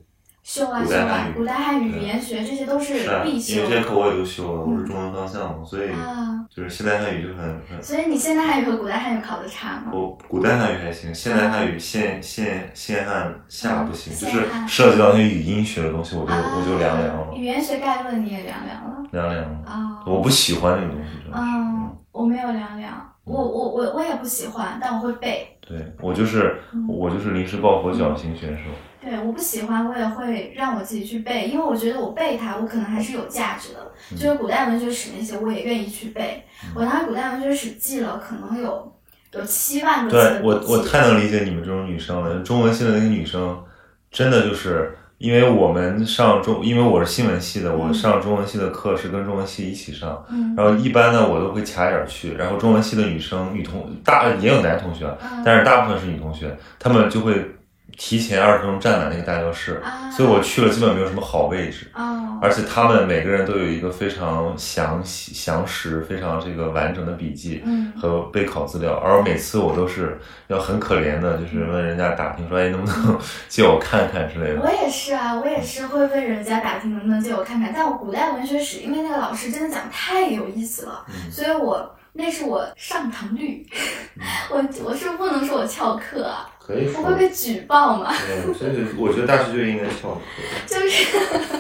[0.50, 6.44] 修啊修啊古代汉语语言学这些都是必修，因为这些课我也都修了，我是中文方向嘛，所以啊。
[6.52, 7.80] 就是现代汉语就很很。
[7.80, 9.92] 所以你现代汉语和古代汉语考的差吗？
[9.92, 19.58] 我古代汉语还行，现代汉语现现现汉下不行，嗯就是涉及到那些语音学的东西，我就啊我就凉凉了，语言学概论你也凉凉了凉凉了。
[19.64, 20.02] 啊。
[20.04, 21.44] 我不喜欢那个东西，真的是。
[21.44, 25.46] 嗯，我没有凉凉，我我我我也不喜欢，但我会背。
[25.60, 28.62] 对我就是嗯我就是临时抱佛脚型选手。
[29.02, 33.80] 对，我不喜欢，我也会让我自己去背，因为我觉得我背它，我可能还是有价值的。
[34.12, 36.42] 嗯就是古代文学史那些，我也愿意去背。
[36.74, 38.92] 我当时古代文学史记了，可能有
[39.32, 43.62] 有七万个字对我我太能理解你们这种女生了，中文系的那个女生，
[44.10, 50.54] 真的就是因为我们上中，因为我是新闻系的，我上中文系的课是跟中文系一起上，嗯。
[50.56, 55.06] 然后一般呢我都会卡点儿去，然后中文系的女生女同大也有男同学
[55.44, 57.48] 但是大部分是女同学，她们就会
[57.96, 60.10] 提前二十分钟站满那个大教室，啊。
[60.10, 61.90] 所以我去了基本没有什么好位置。
[61.94, 62.38] 哦。
[62.42, 67.92] 而且他们每个人都有一个非常详细、详实、非常这个完整的笔记嗯。
[68.00, 74.60] 和备考资料，而每次我都是要很可怜的，就是问人家打听说，哎，能不能 借我看看之类的。
[74.60, 77.72] 我也是啊，我也是会问人家打听能不能借我看看。
[77.74, 81.30] 但我古代文学史，因为那个老师真的讲太有意思了，嗯。
[81.30, 83.64] 所以我那是我上堂率，
[84.50, 88.12] 我我是不能说我翘课啊，可以我会被举报吗？
[88.26, 90.20] 对，这个我觉得大学就应该翘课。
[90.66, 91.04] 就是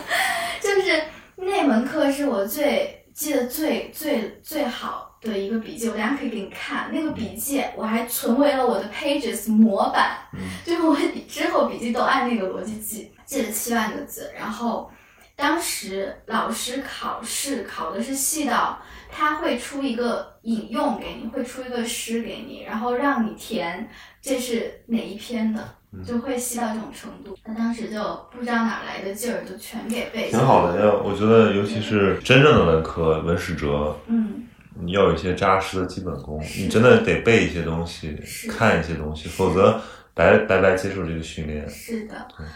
[0.62, 1.02] 就是
[1.36, 6.90] 那门课是我最记得最最最好的一个笔记，我等下可以给你看。
[6.92, 10.96] 那个笔记我还存为了我的 Pages 模板，嗯 就是我
[11.28, 14.30] 之后笔记都按那个逻辑记，记了七万个字。
[14.38, 14.90] 然后
[15.36, 18.80] 当时老师考试考的是细到
[19.12, 23.88] 他会出一个引用给你，会出一个诗给你，然后让你填
[24.22, 25.60] 这是哪一篇的。
[25.92, 30.30] 嗯就会细到这种程度，他当时就不知道哪来的劲儿，就全给背。
[30.30, 34.46] 挺好的，要我觉得，尤其是真正的文科、文史哲，嗯，
[34.80, 38.16] 你要有一些扎实的基本功，你真的得背一些东西，
[38.48, 39.80] 看一些东西，否则
[40.14, 41.68] 白白白接受这个训练。
[41.68, 42.46] 是的对。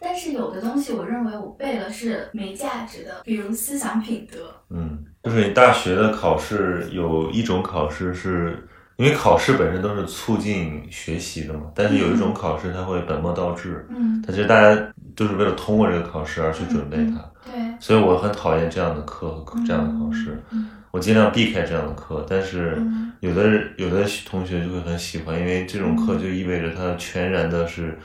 [0.00, 4.50] 但是有的东西，我认为我背了是没价值的，比如思想品德。
[4.70, 14.80] 嗯，就是你大学的考试有一种考试是，因为考试本身都是促进学习的嘛，但是有一种考试它会本末倒置，嗯，它其实大家
[15.14, 23.12] 都是为了通过这个考试而去准备它，对，所以我很讨厌这样的课和这样的考试，嗯我尽量避开这样的课，但是嗯。
[23.20, 27.98] 有的人有的同学就会很喜欢，因为这种课就意味着他全然的是。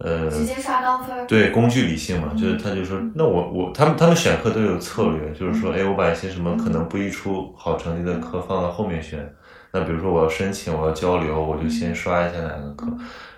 [0.00, 1.26] 呃，直接刷高分。
[1.26, 9.30] 对，工具理性嘛，就是他就说，那我我他们他们选课都有策略，就是说，哎，我把一些什么可能不易出好成绩的课放到后面选。
[9.72, 12.86] 那比如说我要申请，我要交流，我就先刷一下哪个课。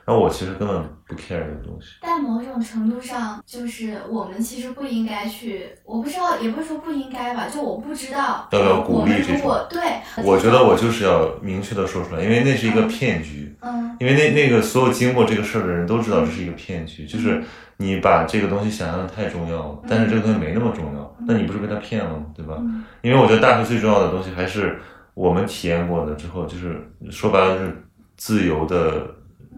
[0.05, 1.89] 然后我其实根本不 care 这个东西。
[2.01, 9.67] 但某种程度上，就是我们其实不应该去，我不知道，也不是说不应该吧，就我不知道要不要鼓励这种。
[9.71, 9.81] 对，
[10.25, 13.55] 我觉得我就是要明确的说出来，因为那是一个骗局。
[13.61, 13.97] 嗯。
[14.01, 17.41] 因为那那个所有经过这个事儿的人都知道这是一个骗局，就是
[17.77, 22.27] 你把这个东西想象的太重要了，但是这个东西没那么重要，那你不是被他骗了吗？
[22.35, 22.57] 对吧？
[23.03, 24.81] 因为我觉得大学最重要的东西还是
[25.15, 27.85] 我们体验过的之后，就是说白了就是
[28.17, 29.07] 自由的。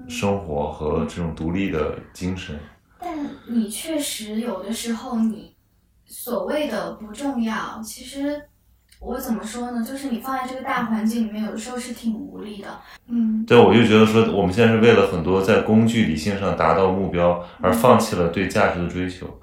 [0.09, 2.59] 生活和这种独立的精神，
[2.99, 3.17] 但
[3.49, 5.55] 你确实有的时候，你
[6.05, 8.43] 所谓的不重要，其实
[9.01, 9.85] 我怎么说呢？
[9.85, 12.69] 就是你放在这个大环境里面，有的时候是挺无力的。
[13.09, 19.41] 嗯，对，我就觉得说，我们现在是为了很多在工具理性上达到目标，而放弃了对价值的追求。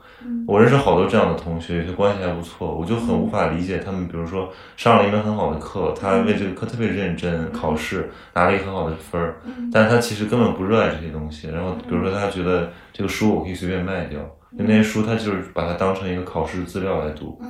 [0.47, 4.07] 我认识好多这样的同学，有些关系还不错，我就很无法理解他们。
[4.07, 9.35] 比如说上了一门很好的课，他为这个课特别认真，考试拿了一个很好的分儿，
[9.71, 11.47] 但是他其实根本不热爱这些东西。
[11.49, 14.19] 然后比如说他觉得这个书我可以随便卖掉，
[14.51, 17.41] 那些书他就是把它当成一个考试资料来读。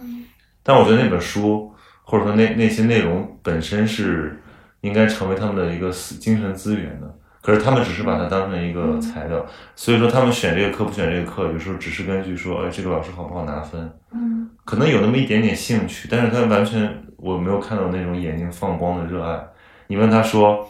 [0.64, 1.72] 但我觉得那本书
[2.04, 4.42] 或者说那那些内容本身是
[4.82, 7.16] 应该成为他们的一个精神资源的。
[7.42, 9.44] 可是他们只是把它当成一个材料，
[9.76, 19.44] 所以说他们选这个课不选这个课，有时候只是根据说，哎，这个老师好不好拿分，嗯，可能有那么一点点兴趣，但是他完全我没有看到那种眼睛放光的热爱。
[19.88, 20.70] 你问他说，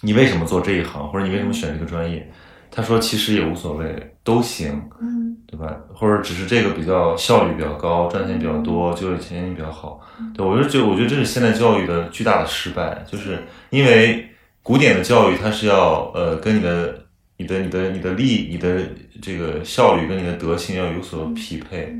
[0.00, 2.28] 你为什么做这一行，或者你为什么选这个专业？
[2.72, 5.76] 他说其实也无所谓，都行，嗯，对吧？
[5.94, 10.00] 或者只是这个比较效率比较高，赚钱比较多，就业前景比较好。
[10.34, 14.26] 对我就觉得我觉得这是现代教育的巨大的失败，就是因为。
[14.62, 17.04] 古典的教育，它是要呃跟你的、
[17.36, 18.80] 你的、你的、你的力、你的
[19.20, 21.96] 这个效率跟你的德性要有所匹配。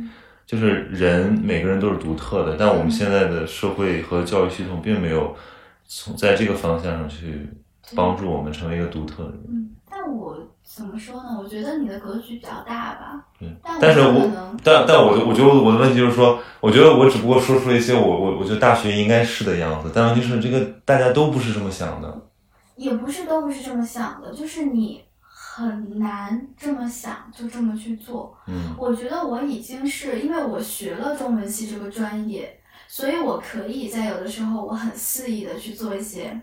[0.46, 5.33] 就是人每个人都是独特的，但我们现在的社会和教育系统并没有
[5.87, 7.49] 从在这个方向上去
[7.94, 9.40] 帮助我们成为一个独特的人。
[9.49, 11.38] 嗯，但我怎么说呢？
[11.40, 13.25] 我觉得你的格局比较大吧。
[13.40, 14.29] 嗯，但是我
[14.64, 22.12] 但但我我觉得我的问题就是说，我觉得我只不过说出了一些我我我觉得大学应该是的样子，但问题是这个大家都不是这么想的。
[22.80, 28.34] 也不是都不是这么想的，就是你很难这么想就这么去做。
[28.46, 36.40] 嗯，我觉得我已经是因为我学了中文系这个专业，所以我可以在有的时候我很肆意的去做一些，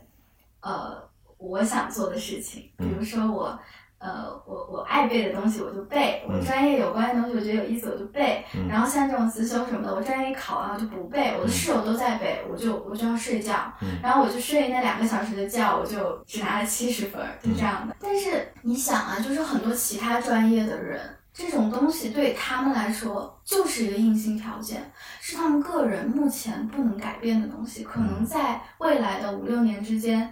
[0.62, 1.04] 呃，
[1.40, 3.60] 我想做的事情，比如说我。
[4.00, 17.96] 呃，我我爱背的东西我就背，我专业有关的东西我觉得有意思我就背，然后像这种辞修什么的，我专业一考完我就不背，我的室友都在背，我就我就要睡觉，然后我就睡那两个小时的觉，我就只拿了七十分，就这样的。
[18.00, 21.02] 但是你想啊，就是很多其他专业的人，
[21.34, 30.32] 这种东西对他们来说就是一个硬性条件，是他们个人目前不能改变的东西，可能在未来的五六年之间。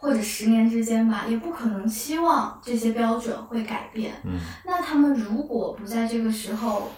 [0.00, 4.12] 或者十年之间吧，也不可能期望这些标准会改变。
[4.24, 4.32] 嗯，
[4.64, 6.90] 那他们如果不在这个时候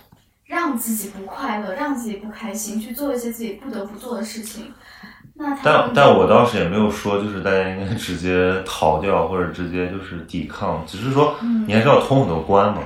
[0.47, 4.73] 让自己不快乐，让自己不开心，去做一些自己不得不做的事情，
[5.35, 11.35] 那但但我当时也没有说，就是大家应该直接逃掉或者直接就是抵抗，只是说
[11.67, 12.83] 你还是要通很多关嘛。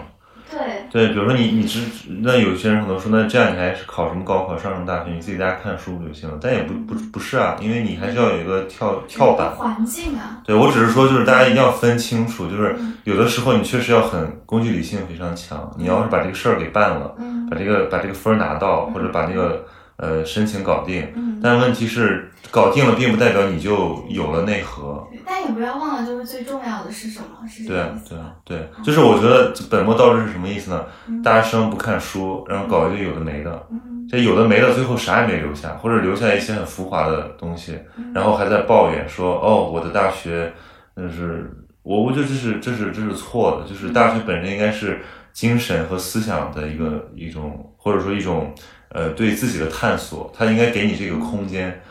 [0.51, 1.81] 对对，比如说你你只
[2.21, 6.39] 那有些人可能说，那这样你还是考什么高考上什么大学，你自己在家看书不就行了？
[6.41, 10.41] 但也不不不是啊，因为你还是要有一个跳跳板环境啊。
[10.45, 17.15] 对我只是说，就是大家一定要分清楚，就是有的时候你确实要很工具理性非常强，你要是把这个事儿给办了，
[17.51, 19.65] 把这个把这个分拿到，或者把那个。
[19.97, 21.07] 呃，申请搞定，
[21.43, 25.07] 但问题是搞定了，并不代表你就有了内核。
[25.25, 27.49] 但也不要忘了，就是最重要的是什么？
[27.49, 30.85] 是对对对，就是我觉得本末倒置是什么意思呢？
[31.25, 33.67] 大学生不看书，然后搞一堆有的没的，
[34.09, 37.79] 这有的没的，最后啥也没留下，或者留下一些很浮华的东西，
[38.15, 40.53] 然后还在抱怨说：“哦，我的大学，
[40.95, 41.51] 那是
[41.83, 45.01] 我，我觉得这是这是这是错的，就是大学本身应该是
[45.33, 48.55] 精神和思想的一个一种，或者说一种。”
[48.97, 51.83] 呃，对自己的探索，他应该给你这个空间，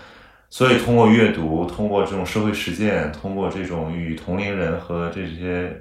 [0.49, 5.71] 所以通过阅读，通过这种社会实践，通过这种与同龄人和这些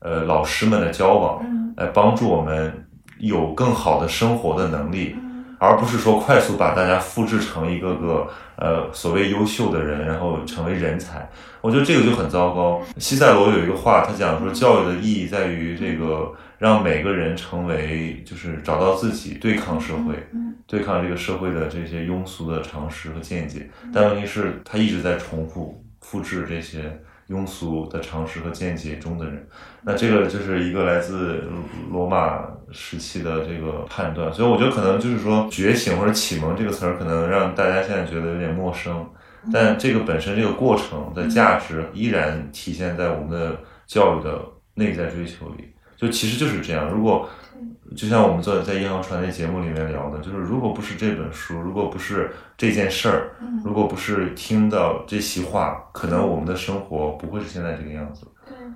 [0.00, 1.40] 呃老师们的交往，
[1.76, 2.84] 来帮助我们
[3.20, 5.14] 有更好的生活的能力，
[5.62, 11.30] 而不是说快速把大家复制成一个个呃所谓优秀的人，然后成为人才。
[11.60, 12.82] 我觉得这个就很糟糕。
[12.98, 16.34] 西塞罗有一个话，他讲说，教育的意义在于这个。
[16.58, 20.14] 让每个人成为，就是找到自己，对抗社会，
[20.64, 23.68] 对抗这个社会的这些庸俗的常识和见解。
[23.92, 29.48] 但问题是，他一直在重复、复制这些庸俗的常识和见解中的人。
[29.82, 31.44] 那这个就是一个来自
[31.90, 39.06] 罗马时期的这个判断，所以我觉得可能就是说觉醒或者启蒙这个词儿，可能让大家现在觉得有点陌生，
[39.52, 44.40] 但这个本身这个过程的价值依然体现在我们的教育的
[44.74, 45.72] 内在追求里。
[46.02, 47.28] 就其实就是这样，如果
[47.94, 53.30] 就像我们做在《银行传》那节目里面聊的，就是如果不是这本书，如果不是这件事儿，
[53.64, 58.26] 如果不是听到这席话，可能我们的生活不会是现在这个样子。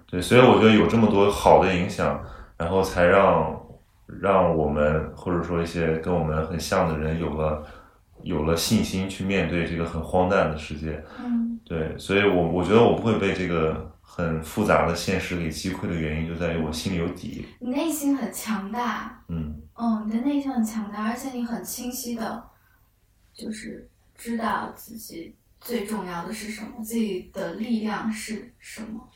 [0.09, 2.23] 对，所以我觉得有这么多好的影响，
[2.57, 3.61] 然后才让
[4.07, 7.65] 让我们或者说一些跟我们很像的人有了
[8.23, 11.03] 有了信心去面对这个很荒诞的世界。
[11.25, 17.47] 嗯，对，所以我我觉得我不会被这个很复杂的现实给击溃的原因，就在于我心里有底。
[17.61, 19.23] 你内心很强大。
[19.29, 22.43] 嗯嗯，你的内心很强大，而且你很清晰的，
[23.35, 23.87] 就是
[24.17, 29.07] 知道自己最重要的是什么，自己的力量是什么。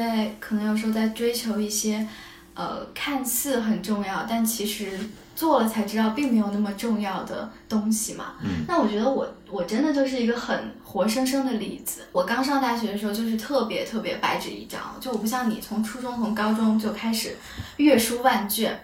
[0.00, 2.06] 在可能有时候在追求一些，
[2.54, 4.98] 呃，看似很重要，但其实
[5.36, 8.34] 做了才知道并没有那么重要的东西嘛。
[8.42, 12.02] 嗯那我觉得我我真的就是一个很活生生的例子。
[12.12, 17.36] 我刚上大学的时候就是特别特别白纸一张，就我不像你从初中从高中就开始
[17.76, 18.78] 阅书万卷，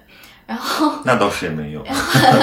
[0.46, 1.84] 然后那倒是也没有，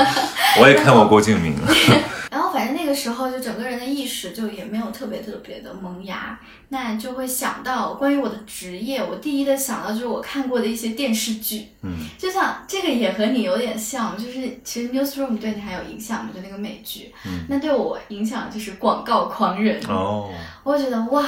[0.59, 1.55] 我也看过郭敬明。
[2.31, 6.39] 然后反正那个时候就整个人的意识就也没有特别特别的萌芽，
[6.69, 12.05] 那就会想到关于我的职业，我第一的想到就是我看过的一些电视剧，嗯。
[12.17, 17.45] 就像这个也和你有点像，就是其实 Newsroom 对你还有影响吗，就那个美剧，嗯。
[17.49, 20.31] 那对我影响就是广告狂人，哦，
[20.63, 21.27] 我觉得哇，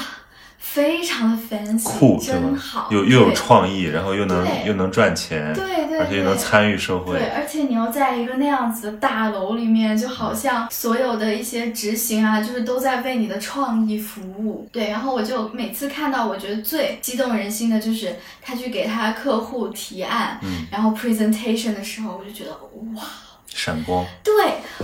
[0.57, 2.87] 非常的 fancy，酷真好，？
[2.91, 14.67] 又又有创意，然后又能又能赚钱，对对而且又能对参与社对，而且你又在一个那样子的大楼里面，就好像所有的一些执行啊，就是都在为你的创意服务。
[14.71, 22.51] 对，然后我就每次看到，我觉得最激动人心的就是他去给他客户提案，嗯然后 presentation 的时候，我就觉得
[22.95, 23.03] 哇，
[23.57, 24.33] 闪光，对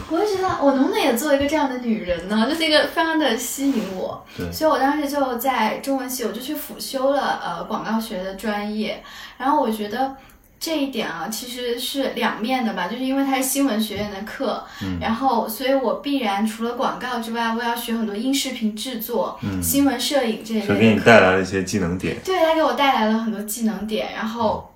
[0.10, 2.48] 我就觉得我能不能也做一个这样的女人呢？
[2.50, 4.26] 就是一个非常的吸引我。
[4.38, 9.04] 对所以我当时就在中文系，我就去辅修了呃广告学的专业。
[9.38, 10.16] 然后我觉得
[10.58, 21.00] 这一点啊，其实是两面的吧，就是因为它是新闻学院的课，嗯然后所以我必然除了广告之外，我要学很多音视频制作、嗯新闻摄影这一就给你。
[21.02, 22.16] 带来了一些技能点。
[22.24, 24.71] 对，它给我带来了很多技能点，然后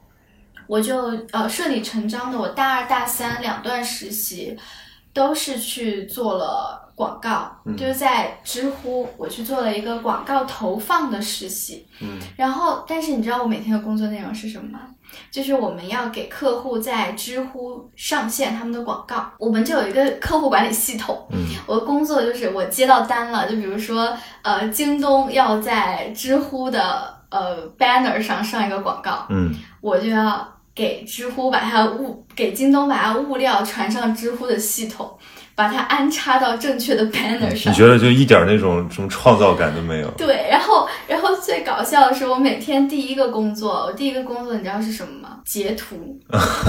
[0.67, 4.57] 我就呃顺理成章的，我大二大三两段实习
[5.13, 12.19] 都是去做了广告，嗯就是在知乎我去做了一个广告投放的实习，嗯。
[12.37, 14.79] 然后但是你知道我每天的工作内容是什么吗？
[15.31, 21.47] 就是我们要给客户在知乎上线他们的广告，我们就有一个 客户管理系统，嗯。
[21.67, 29.53] 我的工作就是我接到单了，就比如说呃，京东要在知乎的呃 banner 上上一个广告，嗯。
[29.79, 30.45] 我就要
[30.75, 35.09] 给知乎把它物给京东把它物料传上知乎的系统，
[35.55, 37.75] 把它安插到正确的 banner 上你。
[37.77, 40.11] 觉得就一点那种什么创造感都没有？
[40.17, 45.39] 对，然后然后最搞笑的是，我每天第一个工作，我第一个工作你知道是什么吗？
[45.45, 45.95] 截图，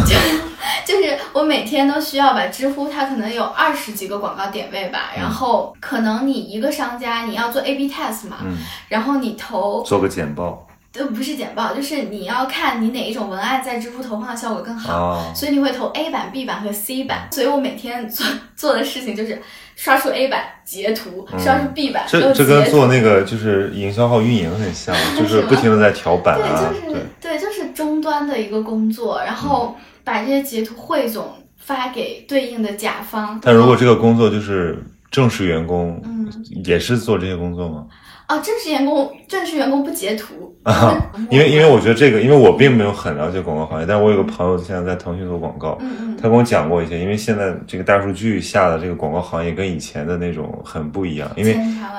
[0.07, 0.15] 就
[0.87, 8.57] 就是我每天都需要把知乎，它可能有二十几个广告点位吧，然后可能你一个商家你要做 A/B test 嘛，嗯，
[8.89, 10.66] 然后你投做个简报
[10.99, 14.95] 呃不是简报，就是你要看你哪一种文案在知乎投放的效果更好。
[14.95, 19.41] 啊，所以你会投 A 版、B 版和 C 版，所以我每天做做的事情就是
[19.75, 22.33] 刷出 A 版截图，刷出 B 版又这。
[22.33, 33.39] 这跟做那个就是营销号运营很像，就是不停的在调版啊，对，就是，对，就是终端的一个工作，然后把这些截图汇总发给对应的甲方。
[33.43, 36.31] 但如果这个工作就是正式员工，嗯
[36.65, 37.87] 也是做这些工作吗？
[38.27, 41.01] 啊，正式员工正式员工不截图，啊，
[41.31, 46.17] 因为因为我觉得这个，因为我并没有很了解广告行业，但是我有个朋友现在在腾讯做广告，嗯嗯。
[46.17, 51.57] 他跟我讲过一些，因为现在这个大数据下的这个广告行业跟以前的那种很不一样，因为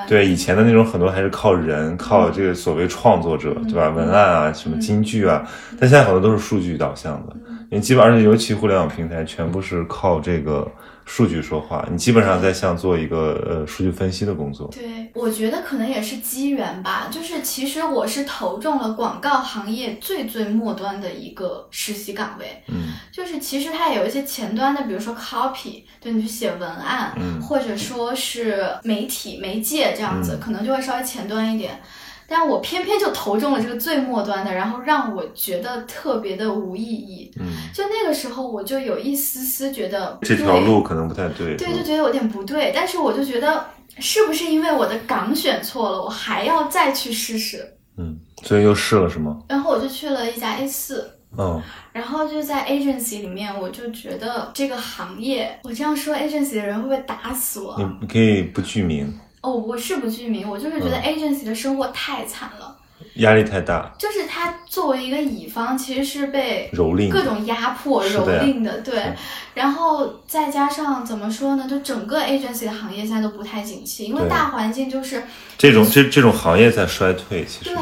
[0.08, 3.90] 对以前的那种很多还是靠人，靠这个所谓创作者，对吧？
[3.90, 5.48] 文案啊，什么金句啊，
[5.80, 7.34] 但现在很多都是数据导向的，
[7.70, 10.70] 因为基本上尤其互联网平台全部是靠这个
[11.10, 14.70] 数据说话，你基本上在像做一个呃数据分析的工作。
[14.72, 17.08] 对，我觉得可能也是机缘吧。
[17.10, 22.62] 就是其实我是投中了广告行业最最末端的一个实习岗位。
[22.68, 31.80] 嗯，就是其实它也有一些前端的，比如说 copy，对你去写文案，嗯或者说是媒体媒介这样子，可能就会稍微前端一点。
[32.28, 37.32] 但我偏偏就投中了这个最末端的，然后让我觉得特别的无意义。
[37.40, 41.56] 嗯，就那个时候，我就有一丝丝觉得这条路可能不太对。
[41.56, 42.72] 对，就觉得有点不对。
[42.76, 43.66] 但是我就觉得，
[44.00, 47.78] 是不是因为我的岗选错了，我还要再去试试？
[47.98, 49.40] 嗯，所以又试了是吗？
[49.48, 51.14] 然后我就去了一家 A 四。
[51.38, 51.62] 嗯，
[51.92, 57.76] 然后就在 agency 里面，我就觉得这个行业，我这样说 agency 的人会不会打死我？
[57.78, 59.14] 你你可以不具名，
[59.48, 62.76] 哦，我是不具名，我就是觉得 agency 的生活太惨了。
[63.16, 69.14] 压力太大，就是他作为一个乙方，其实是被蹂躏各种压迫、蹂躏的，对。
[69.54, 71.66] 然后再加上怎么说呢？
[71.70, 75.24] 就整个 agency 的行业现在都不太景气，因为大环境就是
[75.58, 77.78] 这种这这种行业在衰退，其实对，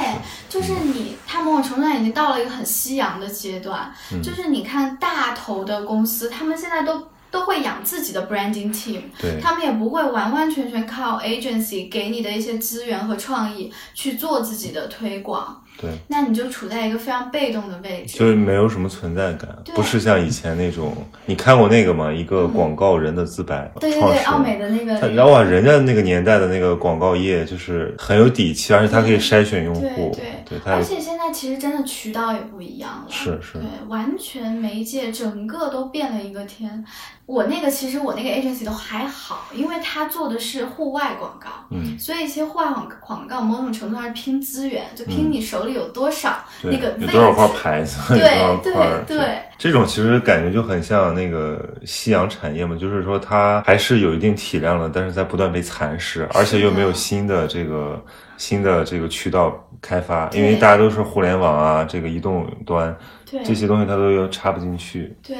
[0.47, 3.91] 就是你，它某种程度上已经到了一个很夕阳的阶段。
[4.11, 9.39] 嗯就是你看大头的公司，他们现在都都会养自己的 branding team，对。
[9.41, 18.17] 他们也不会完完全全靠 agency 给你的一些资源和创意去做自己的推广，对，那你就处在一个非常被动的位置。
[18.17, 20.95] 就是没有什么存在感，不是像以前那种，
[21.26, 22.11] 你看过那个吗？
[22.11, 30.35] 一个广告人的自白，对对对，奥美的那个他，然后啊，人家那个年代的那个广告业就是很有底气，而且他可以筛选用户，对对
[30.66, 36.86] 而且现在其实真的渠道也不一样了，是是对，完全媒介整个都变了一个天。
[37.26, 47.46] 我那个其实我那个 agency 都还好，因为他做的是户外广告，嗯，所以一些户外广广告某种程度上是拼资源，就拼你手里有多少、对那个位有多少块。
[47.56, 48.74] 牌子， 对对，
[49.08, 58.04] 对这种其实感觉就很像那个夕阳产业嘛，就是说它还是有一定体量的，但是在不断被蚕食，而且又没有新的这个
[58.38, 62.96] 新的这个渠道开发，因为大家都是互联网啊，这个移动端
[63.30, 65.16] 对这些东西它都有插不进去。
[65.22, 65.38] 对，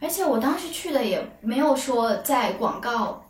[0.00, 3.24] 而且我当时去的也没有说在广告，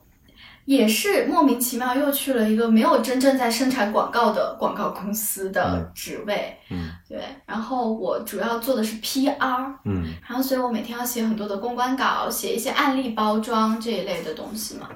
[0.65, 6.57] 也是莫名其妙又去了一个没有真正在生产广告的广告公司的职位。
[6.71, 14.89] 嗯对，然后我主要做的是 PR，嗯然后所以我每天要写很多的公关稿，写一些案例包装这一类的东西嘛。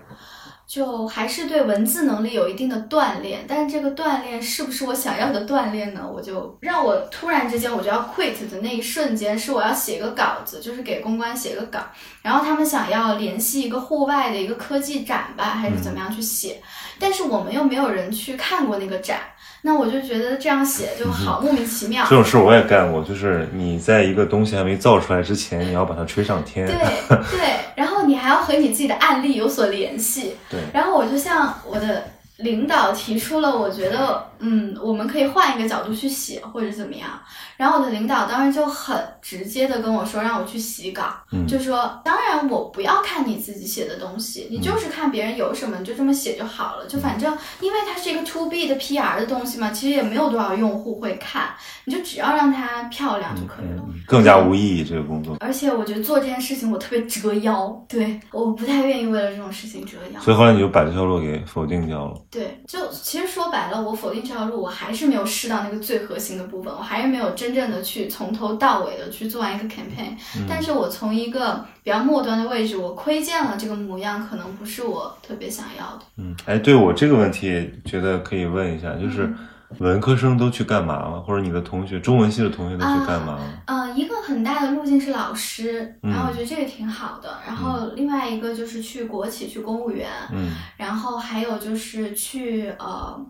[0.66, 6.04] 就还是对文字能力有一定的锻炼，但是这个锻炼是不是我想要的锻炼呢？
[6.12, 11.78] 我就让我突然之间我就要 quit 的那一瞬间，是我要写个稿子，就是给公关写个稿，
[12.20, 16.60] 然后他们想要联系一个户外的一个科技展吧，还是怎么样去写，
[16.98, 19.20] 但是我们又没有人去看过那个展，
[19.66, 22.06] 那我就觉得这样写就好莫名其妙。
[22.08, 26.64] 这种事我也干过，就是你在一个东西还没造出来之前，你要把它吹上天。
[26.68, 26.76] 对
[27.32, 27.40] 对，
[27.74, 30.36] 然后你还要和你自己的案例有所联系。
[30.48, 32.04] 对然后我就向我的
[32.36, 37.08] 领导提出了，我觉得，嗯，我们可以换一个角度去写，或者怎么样。
[37.56, 46.86] 然后我的领导当时就很直接的跟我说，让我去洗稿，嗯就说，当然我不要看你自己写的东西，你就是看别人有什么，你就这么写就好了。
[46.86, 53.82] 就反正，因为它是一个 to B 的 PR 的东西嘛，其实也没有多少用户会看，你就只要让它漂亮就可以了。
[53.88, 55.36] 嗯，更加无意义这个工作。
[55.40, 60.20] 而且我觉得做这件事情我特别折腰，对，我不太愿意为了这种事情折腰。
[60.20, 62.20] 所以后来你就把这条路给否定掉了。
[62.30, 70.16] 对，就其实说白了，我否定这条路，我还是没有试到那个最核心的部分，我还是没有真正的去从头到尾的去做完一个 campaign、
[70.48, 76.02] 但是我从一个比较末端的位置，我窥见了这个模样，可能不是我特别想要的。
[76.16, 79.32] 嗯，哎，对我这个问题，觉得可以问一下，就是
[79.78, 81.20] 文科生都去干嘛了？
[81.20, 83.62] 或者你的同学，中文系的同学都去干嘛了？
[83.66, 87.38] 呃，一个很大的路径是老师，嗯然后我觉得这个挺好的。
[87.46, 93.20] 然后另外一个就是去国企去公务员，嗯然后还有就是去呃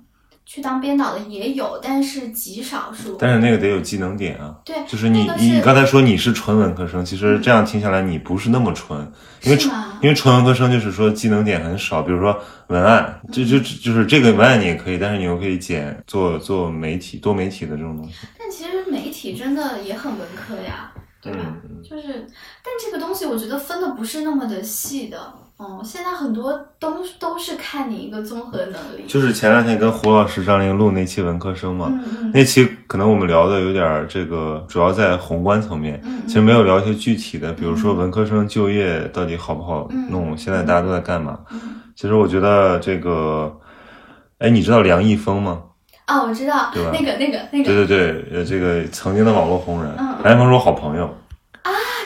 [0.46, 3.16] 去当编导的也有，但是极少数。
[3.18, 4.54] 但是那个得有技能点啊。
[4.64, 9.00] 对，就是你那个你你刚才说你是纯文科生，其实这样听下来你不是那么纯，
[9.42, 18.14] 因为纯因为纯文科生就是说技能点很少，比如说文案，就就就是这个文案你也可以，但是你又可以剪做做媒体多媒体的这种东西。
[18.38, 21.40] 但其实媒体真的也很文科呀，对吧？
[21.64, 22.24] 嗯就是，
[22.62, 25.34] 但这个东西我觉得分的不是那么的细的。
[25.58, 29.04] 哦、现在很多都都是看你一个综合能力。
[29.08, 41.38] 就是前两天跟胡老师、张玲录那期文科生嘛，嗯嗯那期可能我们聊的有点儿这个，主要在宏观层面，嗯其实没有聊一些具体的，比如说文科生就业到底好不好嗯弄，现在大家都在干嘛？
[41.50, 41.60] 嗯
[41.96, 43.50] 其实我觉得这个，
[44.38, 45.62] 哎，你知道梁一峰吗？
[46.04, 51.10] 啊，我知道对吧那个那个那个对对对，呃，这个曾经的网络红人，嗯梁一峰是我好朋友，啊，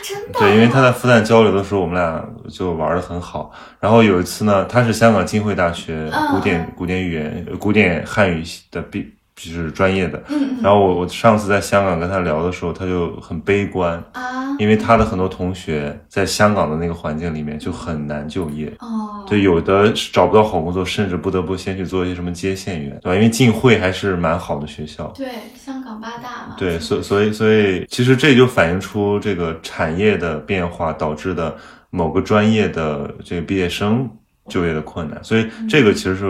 [0.02, 0.38] 真的？
[0.38, 3.52] 对，因为他在复旦交流的时候，我们俩就玩的很好。
[3.78, 9.14] 然后有一次呢，他是香港浸会大学古典古典语言、古典汉语的毕。
[9.42, 10.22] 就是专业的，
[10.62, 18.70] 然后我我上次在香港跟他聊的时候，他就很悲观啊，因为他的很多同学在香港的那个环境里面就很难就业。
[18.80, 23.14] 哦，对，有的找不到好工作，甚至不得不先去做一些什么接线员，对吧？
[23.14, 31.56] 因为浸会还是蛮好的学校，对，香港八大嘛，对，所所以所以其实这就反映出这个产业的变化导致的
[31.88, 34.10] 某个专业的这个毕业生。
[34.48, 36.24] 就业的困难，所以这个其实是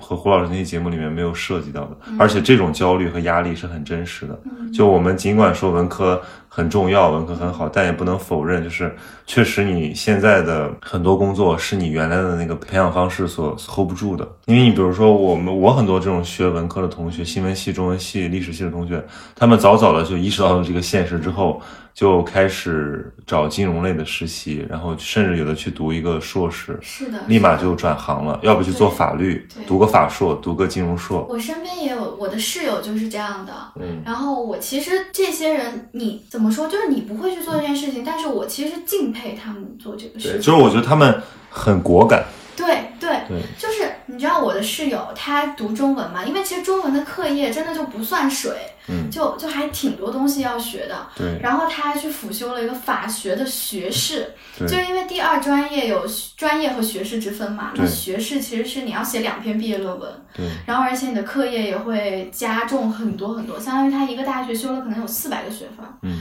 [0.00, 4.38] 和胡老师那期节目里面没有涉及到的，而且这种焦虑和压力是很真实的。
[4.72, 8.94] 就我们尽管说文科很重要，文科很好，但也不能否认，就是
[9.26, 14.26] 确实你现在的很多工作是你原来的那个培养方式所 hold 不住的。
[14.46, 19.02] 因为你比如说我们我很多这种学文科的同学，新闻系、中文系、历史系的同学，
[19.34, 21.60] 他们早早的就意识到了这个现实之后。
[21.94, 31.26] 就开始找金融类的实习，然后甚至有的去读一个硕士，是的，立马就转行了，要不去做法律，读个法硕，读个金融硕。
[31.28, 42.24] 我身边也有我的室友就是这样的，嗯，然后我其实这些人，你怎么说，就是你不会去做这件事情，但是我其实敬佩他们做这个事情，就是我觉得他们很果敢。
[42.56, 48.52] 对对对，就是你知道我的室友他读中文嘛，因为其实中文的课业真的就不算水，
[48.88, 51.06] 嗯，就就还挺多东西要学的。
[51.16, 57.72] 对，然后他还去辅修了一个法学的学士，就是因为第二专业有专业和学士之分嘛。
[57.74, 65.86] 那学士其实是你要写两篇毕业论文，对，然后而且你的课业也会加重很多很多，相当于他一个大学修了可能有四百个学分。
[66.02, 66.20] 嗯，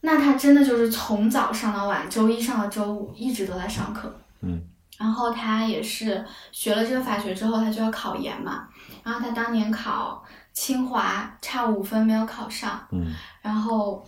[0.00, 4.18] 那他真的就是从早上到晚，周一上到周五一直都在上课。
[4.40, 4.62] 嗯。
[4.98, 8.68] 然后他也是学了这个法学之后，他就要考研嘛。
[9.04, 10.22] 然后他当年考
[10.52, 12.84] 清华差五分没有考上。
[12.90, 13.06] 嗯。
[13.40, 14.04] 然后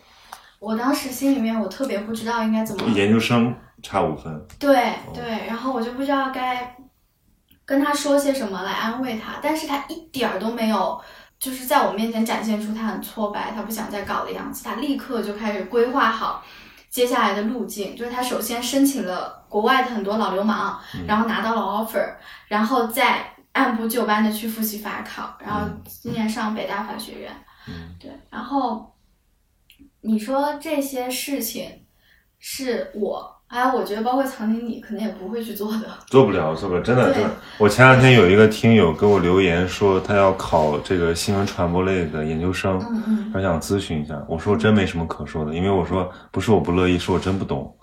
[0.59, 2.87] 我当时心里面我特别不知道应该怎么。
[2.89, 4.47] 研究生差五分。
[4.59, 6.77] 对对，然后我就不知道该
[7.65, 11.01] 跟他说些什么来安慰他，但是他一点儿都没有，
[11.39, 14.65] 就是在我面前展现出他很挫败，他不想再搞的样子。
[14.65, 16.43] 他立刻就开始规划好。
[16.91, 22.17] 接下来的路径就是他首先申请了国外的很多老流氓，然后拿到了 offer，
[22.49, 27.33] 然后再按部就班的去复习法考，然后今年上北大法学院。
[27.99, 28.95] 对，然后
[30.01, 31.85] 你说这些事情
[32.39, 33.40] 是我。
[33.51, 37.31] 哎，我觉得包括曾经你可能也不会去做的，做不了，做不了，真的，真的。
[37.59, 44.15] 我前两天有一个听友给我留言说，他要考这个新闻传播类的研究生，嗯嗯，他想咨询一下。
[44.29, 47.75] 我说我真没什么可说的，因为我说不是我不乐意，是我真不懂。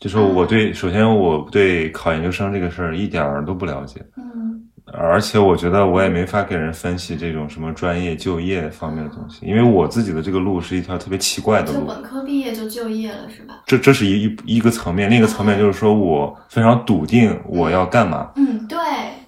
[0.00, 4.51] 就是我对，首先我对考研究生这个事儿一点儿都不了解，嗯。
[4.92, 11.80] 而且我觉得我也没法给人分析这种什么专业就业方面的东西，因为我自己的这个路是一条特别奇怪的路。
[11.80, 13.62] 就本科毕业就就业了是吧？
[13.66, 18.30] 这这是一一一个层面，另一个层面就是说我非常笃定我要干嘛。
[18.36, 18.78] 嗯，对。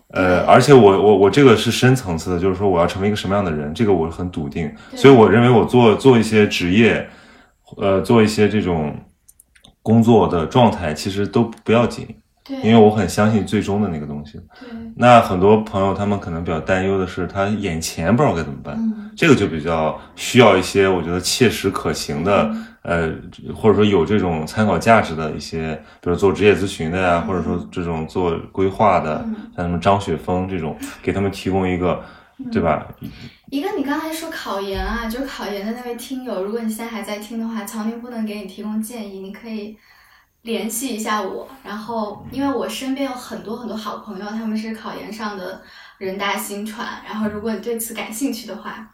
[0.08, 4.72] 呃，而且我我我这个是深层次的，就是说我要成为一个什么样的人，这个我很笃定。
[4.94, 7.08] 所以我认为我做做一些职业，
[7.78, 8.94] 呃，做一些这种
[9.82, 12.06] 工作的状态，其实都不要紧。
[12.62, 14.32] 因为我很相信最终的那个东西。
[14.60, 18.74] 对，那很多朋友他们可能比较担忧的是，他眼前不知道该怎么办。
[18.76, 23.10] 嗯，这个就比较需要一些我觉得切实可行的，呃，
[23.54, 29.26] 或者说有这种参考价值的一些，比如做职业咨询的呀，或者说这种做规划的，
[29.56, 32.02] 像什么张雪峰这种，给他们提供一个，
[32.52, 32.86] 对吧？
[33.50, 39.78] 一个你刚才说考研啊，就是考研的那位听友，如果你现在还在听的话，曹宁不能给你提供建议，你可以。
[40.44, 45.62] 联系一下我，然后因为我身边有很多很多好朋友，他们是考研上的
[45.96, 48.86] 人大新传，然后如果你对此感兴趣的话，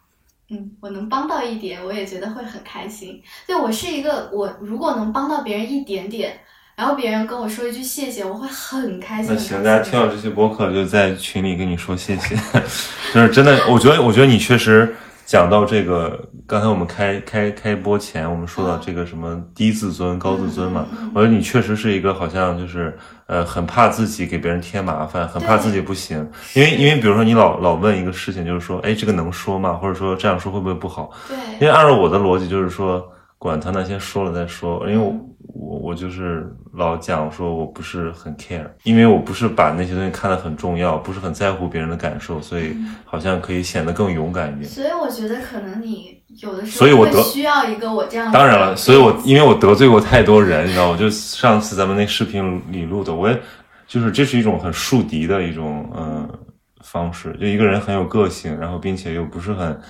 [0.49, 3.21] 嗯，我能帮到一点，我也觉得会很开心。
[3.49, 6.39] 对我是一个，我如果能帮到别人一点点，
[6.77, 9.35] 然后别人跟我说一句谢谢，我会很开心。
[9.35, 12.37] 那行，大家听到这期播客就在群里跟你说谢谢，
[13.13, 14.95] 就是真的，我觉得，我觉得你确实。
[15.31, 26.19] 讲到这个，刚才我们开开开播前，我们说到这个什么低自尊、高自尊嘛，我觉得你确实是一个好像就是呃很怕自己给别人添麻烦，很怕自己不行，
[26.55, 29.75] 因为因为比如说你老老问一个事情，就是说，哎，这个能说吗？
[29.75, 31.09] 或者说这样说会不会不好？
[31.29, 33.09] 对，因为按照我的逻辑就是说。
[33.41, 34.87] 管他呢，先说了再说。
[34.87, 35.15] 因为我
[35.55, 44.69] 我我就是老讲说我不是很 care，因为我不是把那些东西看得很重要，不是很在乎别人的感受，所以好像可以显得更勇敢一点。
[44.69, 48.31] 所以我觉得可能你有的时候，所以我得需要一个我这样。
[48.31, 50.99] 当然了，所以我因为我得罪过太多人，你知道吗？
[50.99, 53.41] 就上次咱们那视频里录的，我也
[53.87, 56.29] 就是这是一种很树敌的一种嗯
[56.83, 59.81] 方式，就一个人很有个性，然后并且又不是很。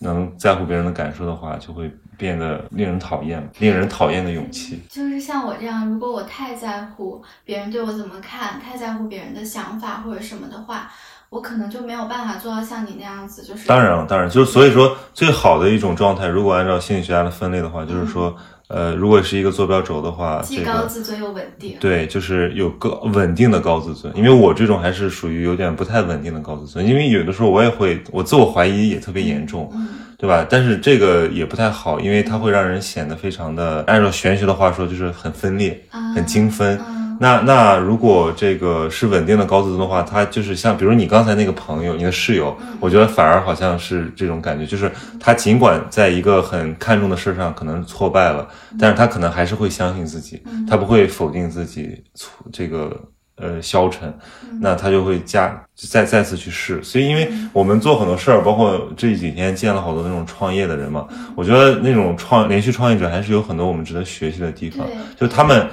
[0.00, 4.82] 能在乎别人的感受的话，就会变得令人讨厌，令人讨厌的勇气。
[4.88, 10.90] 就是像我这样，如果我太在乎别人对我怎么看，太在乎别人的想法或者什么的话，
[11.30, 13.42] 我可能就没有办法做到像你那样子。
[13.42, 18.36] 就是当然了，当然就是所以说，最好的一种状态，如果按照心理学家的分类的话，就是说。
[18.68, 21.76] 呃，如果是一个坐标轴的话，既高自尊又稳定。
[21.78, 24.14] 对，就是有高稳定的高自尊。
[24.16, 29.70] 因为我这种还是属于有点不太稳定的高自尊，因为有的时候我也会，我自我怀疑也特别严重，
[30.16, 30.46] 对吧？
[30.48, 35.78] 但是这个也不太好，因为它会让人显得非常的，按照玄学的话说，就是很分裂，
[36.14, 36.80] 很精分。
[37.20, 44.90] 那那如果这个是稳定的高自尊的话，他就是像比如你刚才那个朋友，你的室友，我觉得反而好像是这种感觉，就是
[45.20, 48.48] 他尽管在一个很看重的事上可能挫败了，
[48.78, 52.02] 但是他可能还是会相信自己，他不会否定自己
[52.52, 52.90] 这个
[53.36, 54.12] 呃消沉，
[54.60, 56.82] 那他就会加再再次去试。
[56.82, 61.06] 所以因为我们做很多事儿，包括这几天见了好多那种创业的人嘛，
[61.36, 64.84] 我觉得那种创连续创业者还是有很多我们值得学习的地方，
[65.16, 65.66] 就他们。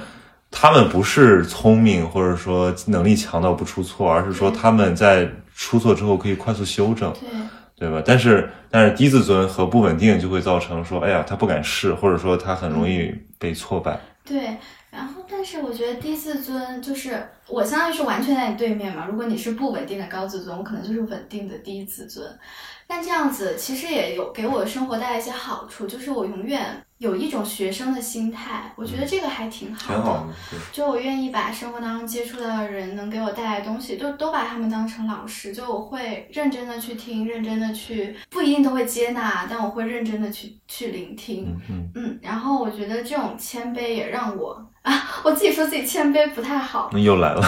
[0.52, 8.00] 他们不是聪明，或者说能力强到不出错，而是说他们在出错之后可以快速修正，对对吧？
[8.06, 13.98] 但是但是低自尊和不稳定就会造成说，哎呀，他不敢试，或者说他很容易被挫败。
[14.24, 14.56] 对，
[14.90, 19.06] 然后但是我觉得低自尊就是我相当于是完全在你对面嘛。
[19.08, 22.24] 如果你是不稳定的高自尊，我可能就是稳定的低自尊。
[22.86, 26.84] 但这样子其实也有给我的生活带来一些好处，就是我永远。
[27.02, 30.22] 有一种学生的心态，我觉得这个还挺好的。
[30.70, 35.52] 就我愿意把生活当中接触到的人能给我带来东西，就都把他们当成老师。
[35.52, 41.58] 就我会认真的去听，认真的去，不一定都会接纳，但我会认真的去去聆听。
[41.68, 42.18] 嗯嗯。
[42.22, 44.94] 然后我觉得这种谦卑也让我啊，
[45.26, 46.88] 我自己说自己谦卑不太好。
[46.92, 47.42] 那又来了。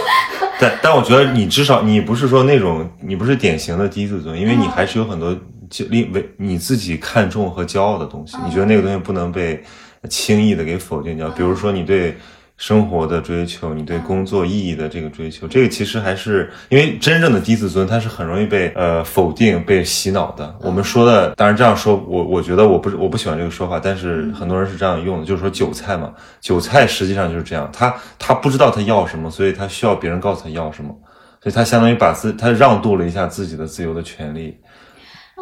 [0.58, 5.36] 但但我觉得你至少你不是说那种你不是典型的低自尊，因为你还是有很多。
[5.74, 9.60] 就另为你自己看重和骄傲的东西，你觉得那个东西不能被
[10.08, 11.28] 轻易的给否定掉。
[11.30, 12.16] 比如说你对
[12.56, 20.56] 生活的追求，你对工作意义的这个追求，这个其实还是因为真正的低自尊，它是很容易被呃否定、被洗脑的。
[20.60, 30.96] 我们说的，当然这样说，我我觉得我不是我不喜欢这个说法，但是很多人是这样用的，就是说韭菜嘛，韭菜实际上就是这样，他他不知道他要什么，所以他需要别人告诉他要什么，
[31.42, 34.56] 所以他相当于把自他让渡了一下自己的自由的权利。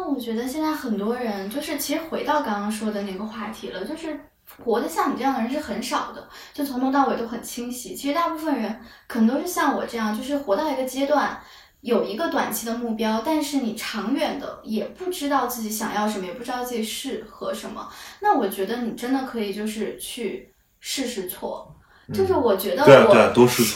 [0.03, 4.19] 那我觉得现在很多人就是，其实回到刚刚说的那个话题了，就是
[4.61, 7.95] 活得像你这样的人是很少的，就从头到尾都很清晰。
[7.95, 8.77] 其实大部分人
[9.07, 11.39] 可能都是像我这样，就是活到一个阶段，
[11.79, 17.87] 有一个短期的目标，但是你长远的也不知道自己想要什么，也不知道自己适合什么。
[18.19, 21.73] 那我觉得你真的可以就是去试试错，
[22.13, 23.15] 就是我觉得我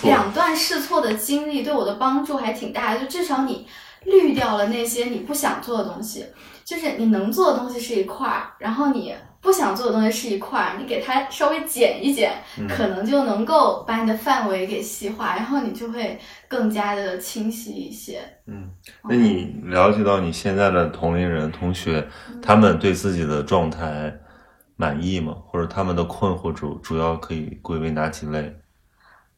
[0.03, 3.65] 两段试错的经历对我的帮助还挺大的，就至少你。
[4.07, 6.25] 滤掉了那些你不想做的东西，
[6.63, 12.33] 就是你能做的东西是一块儿，然后你不想做的东西是一块儿，你给它稍微减一减，
[12.69, 18.21] 可能就能够把你的范围给细化，然后你就会更加的清晰一些。
[18.45, 18.69] 嗯，
[19.09, 22.07] 那你了解到你现在的同龄人同学，
[22.41, 24.17] 他们对自己的状态
[24.77, 25.35] 满意吗？
[25.45, 28.55] 或者他们的困惑主主要可以归为哪几类？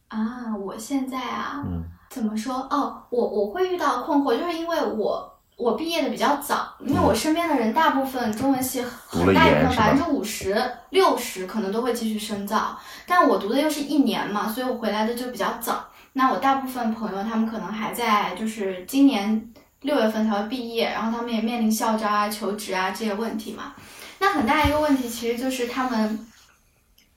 [0.09, 1.83] 啊，我现在啊，嗯。
[2.09, 3.01] 怎么说哦？
[3.09, 15.85] 我我会遇到困惑，就是因为我我毕业的比较早，因为我身边的人大部分中文系很大一部分百分之五十六十可能都会继续深造，但我读的又是一年嘛，所以我回来的就比较早。
[16.13, 23.73] 那我大部分朋友他们可能还在，就是今年六月份才会毕业，然后他们也面临校招啊、求职啊这些问题嘛。
[24.17, 26.27] 那很大一个问题其实就是他们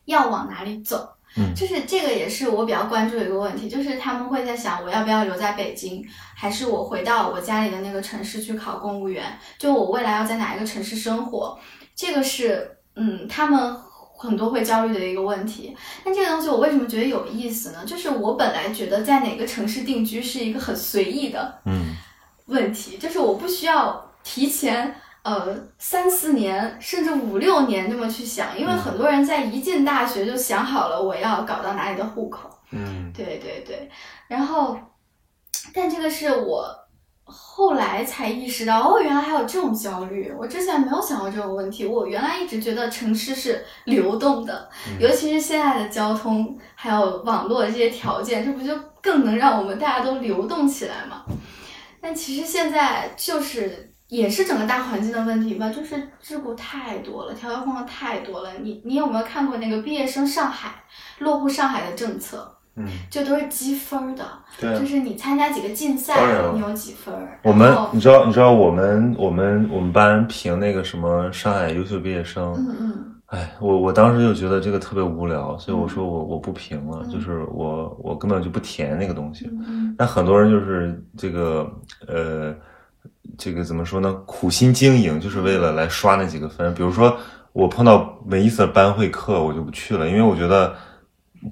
[0.05, 1.09] 要往哪里走。
[1.57, 6.05] 就是这个也是我比较关注的一个问题，就是他们会在想我要不要留在北京，
[6.35, 9.39] 还是我回到我家里的那个城市去考公务员？
[9.59, 11.59] 就我未来要在哪一个城市生活？
[11.95, 13.75] 这个是嗯，他们
[14.17, 15.77] 很多会焦虑的一个问题。
[16.05, 17.85] 但这个东西我为什么觉得有意思呢？
[17.87, 21.97] 就是我本来觉得在哪个城市定居是一个很随意的嗯
[22.47, 24.95] 问题，就是我不需要提前。
[25.23, 32.51] 呃，三四年甚至五六年这么去想，因为很多人在一进大学就想好了我要搞到哪里的户口。
[32.73, 33.89] 嗯，对对对。
[34.27, 34.77] 然后，
[35.73, 36.67] 但这个是我
[37.23, 40.35] 后来才意识到，哦，原来还有这种焦虑。
[40.37, 41.87] 我之前没有想过这种问题。
[41.87, 44.69] 我原来一直觉得城市是流动的，
[44.99, 51.25] 尤其是现在的交通还有网络这些条件，这不就更能让我们大家都流动起来吗？
[52.01, 53.92] 但其实现在就是。
[54.13, 58.51] 也是整个大环境的问题吧，就是桎梏太多了，条条框框太多了。
[58.61, 60.85] 你你有没有看过那个毕业生上海
[61.21, 62.57] 落户上海的政策？
[62.77, 64.25] 嗯，就都是积分儿的，
[64.61, 66.15] 对啊就是你参加几个竞赛
[66.53, 67.39] 你有几分儿。
[67.43, 79.47] 我们你知道你知道我们我们我们班评那个什么上海优秀毕业生，嗯嗯哎，我我当时就觉得这个特别无聊，所以我说我我不评了，就是我我根本就不填那个东西。
[79.47, 81.71] 嗯嗯但很多人就是这个
[82.09, 82.55] 呃，
[83.39, 84.13] 这个怎么说呢？
[84.27, 86.73] 苦心经营，就是为了来刷那几个分。
[86.75, 87.17] 比如说，
[87.53, 90.75] 我碰到没意思的班会课，我就不去了，因为我觉得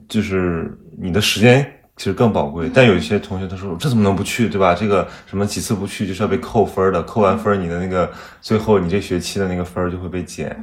[0.08, 1.64] 就是你的时间
[1.96, 2.70] 其实更宝贵。
[2.72, 4.74] 但有一些同学他说这怎么能不去，对吧？
[4.74, 8.10] 这个什么几次不去就是要被扣分的，扣完分你的那个
[8.40, 10.56] 最后你这学期的那个分儿就会被减。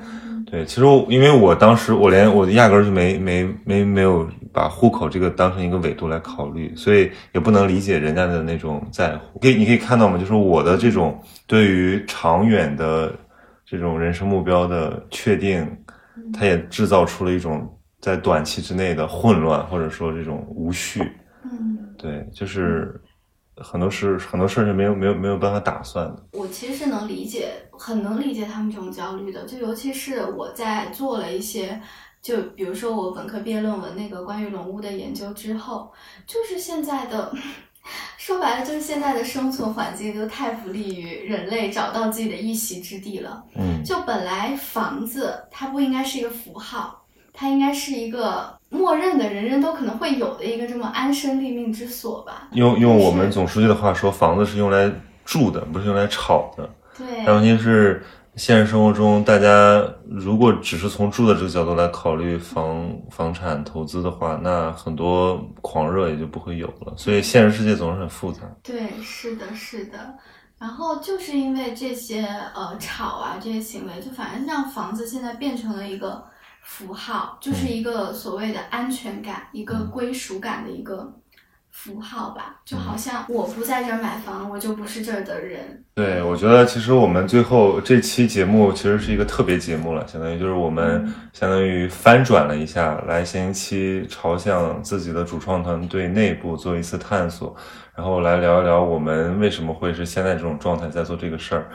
[0.50, 4.26] 对，其实我因为我当时我连我压根儿就没没没没有
[4.58, 9.38] 把户口这个当成一个纬度来考虑，所以也不能理解人家的那种在乎。
[9.38, 10.18] 可以你可以看到吗？
[10.18, 13.14] 就是我的这种对于长远的
[13.64, 15.64] 这种人生目标的确定，
[16.34, 21.04] 它也制造出了一种在短期之内的混乱，或者说这种无序。
[21.44, 23.00] 嗯，对，就是
[23.58, 26.26] 很多事很多事儿是没有没有没有办法打算的。
[26.32, 29.46] 我其实是能理解，很能理解他们这种焦虑的。
[29.46, 31.80] 就尤其是我在做了一些，
[32.28, 35.90] 就比如说我本科毕业论文那个关于龙屋的研究之后，
[36.26, 37.32] 就是现在的。
[38.18, 43.42] 说白了，就是现在的生存环境都太不利于人类找到自己的一席之地了。
[43.56, 47.02] 嗯，就本来房子它不应该是一个符号，
[47.32, 52.50] 它应该是一个默认的人人都可能会有的一个这么安身立命之所吧。
[52.52, 54.92] 用用我们总书记的话说，房子是用来
[55.24, 56.70] 住的，不是用来炒的。
[56.98, 58.04] 对，然后您是，
[58.38, 66.94] 现实生活中，大家如果只是从住的这个角度来考虑房房产投资的话，那很多狂热也就不会有了。
[66.96, 68.42] 所以，现实世界总是很复杂。
[68.62, 70.16] 对，是的，是的。
[70.60, 76.24] 然后就是因为这些呃炒啊这些行为，就反正让房子现在变成了一个
[76.62, 81.12] 符号，就是一个所谓的安全感、一个归属感的一个
[81.80, 82.56] 符号吧。
[82.66, 85.84] 就好像我不在这儿买房，我就不是这儿的人。
[85.94, 97.56] 对，我觉得其实我们最后这期节目其实是一个特别节目了，相当于就是我们相当于翻转了一下，来闲鱼期朝向自己的主创团队内部做一次探索，
[97.96, 101.70] 然后来聊一聊我们为什么会是现在这种状态在做这个事儿。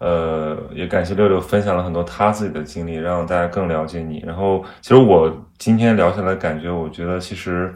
[0.00, 4.22] 呃，也感谢六六分享了很多他自己的经历，让大家更了解你。
[4.26, 7.72] 然后，其实我今天聊下来感觉，我觉得其实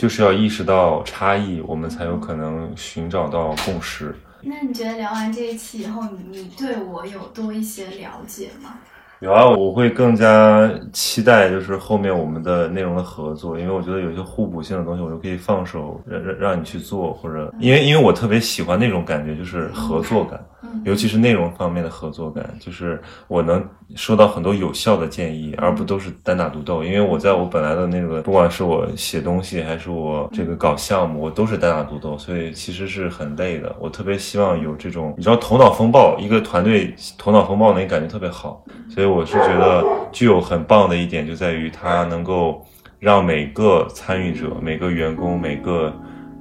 [0.00, 4.16] 就是要意识到差异，我们才有可能寻找到共识。
[4.40, 8.78] 那你觉得聊完这一期以后，你你对我有多一些了解吗？
[9.18, 23.62] 有啊，我会更加期待就是后面我们的内容的合作，因为我觉得有些互补性的东西，我就可以放手让让让你去做，或者因为因为我特别喜欢那种感觉，就是合作感，嗯尤其是内容方面的合作感，就是我能
[23.94, 26.82] 收到很多有效的建议，而不都是单打独斗。
[26.82, 33.74] 因为我在我本来的那个，不管是我写东西还是我这个搞项目，我都是单打独斗，所以其实是很累的。
[33.80, 42.64] 我特别希望有这种，你知道头脑风暴，一个团队头脑风暴那感觉特别好，所以我是觉得具有很棒的一点就在于它能够
[42.98, 45.92] 让每个参与者、每个员工、每个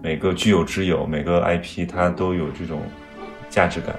[0.02, 2.80] 每个具有之友、每个 IP，它都有这种
[3.50, 3.96] 价值感。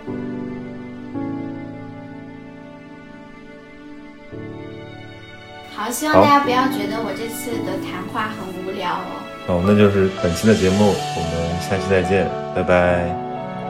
[5.75, 9.23] 好，希望大家不要觉得我这次的谈话很无聊哦。
[9.47, 13.09] 哦，那就是本期的节目，我们下期再见，拜拜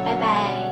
[0.04, 0.69] 拜拜。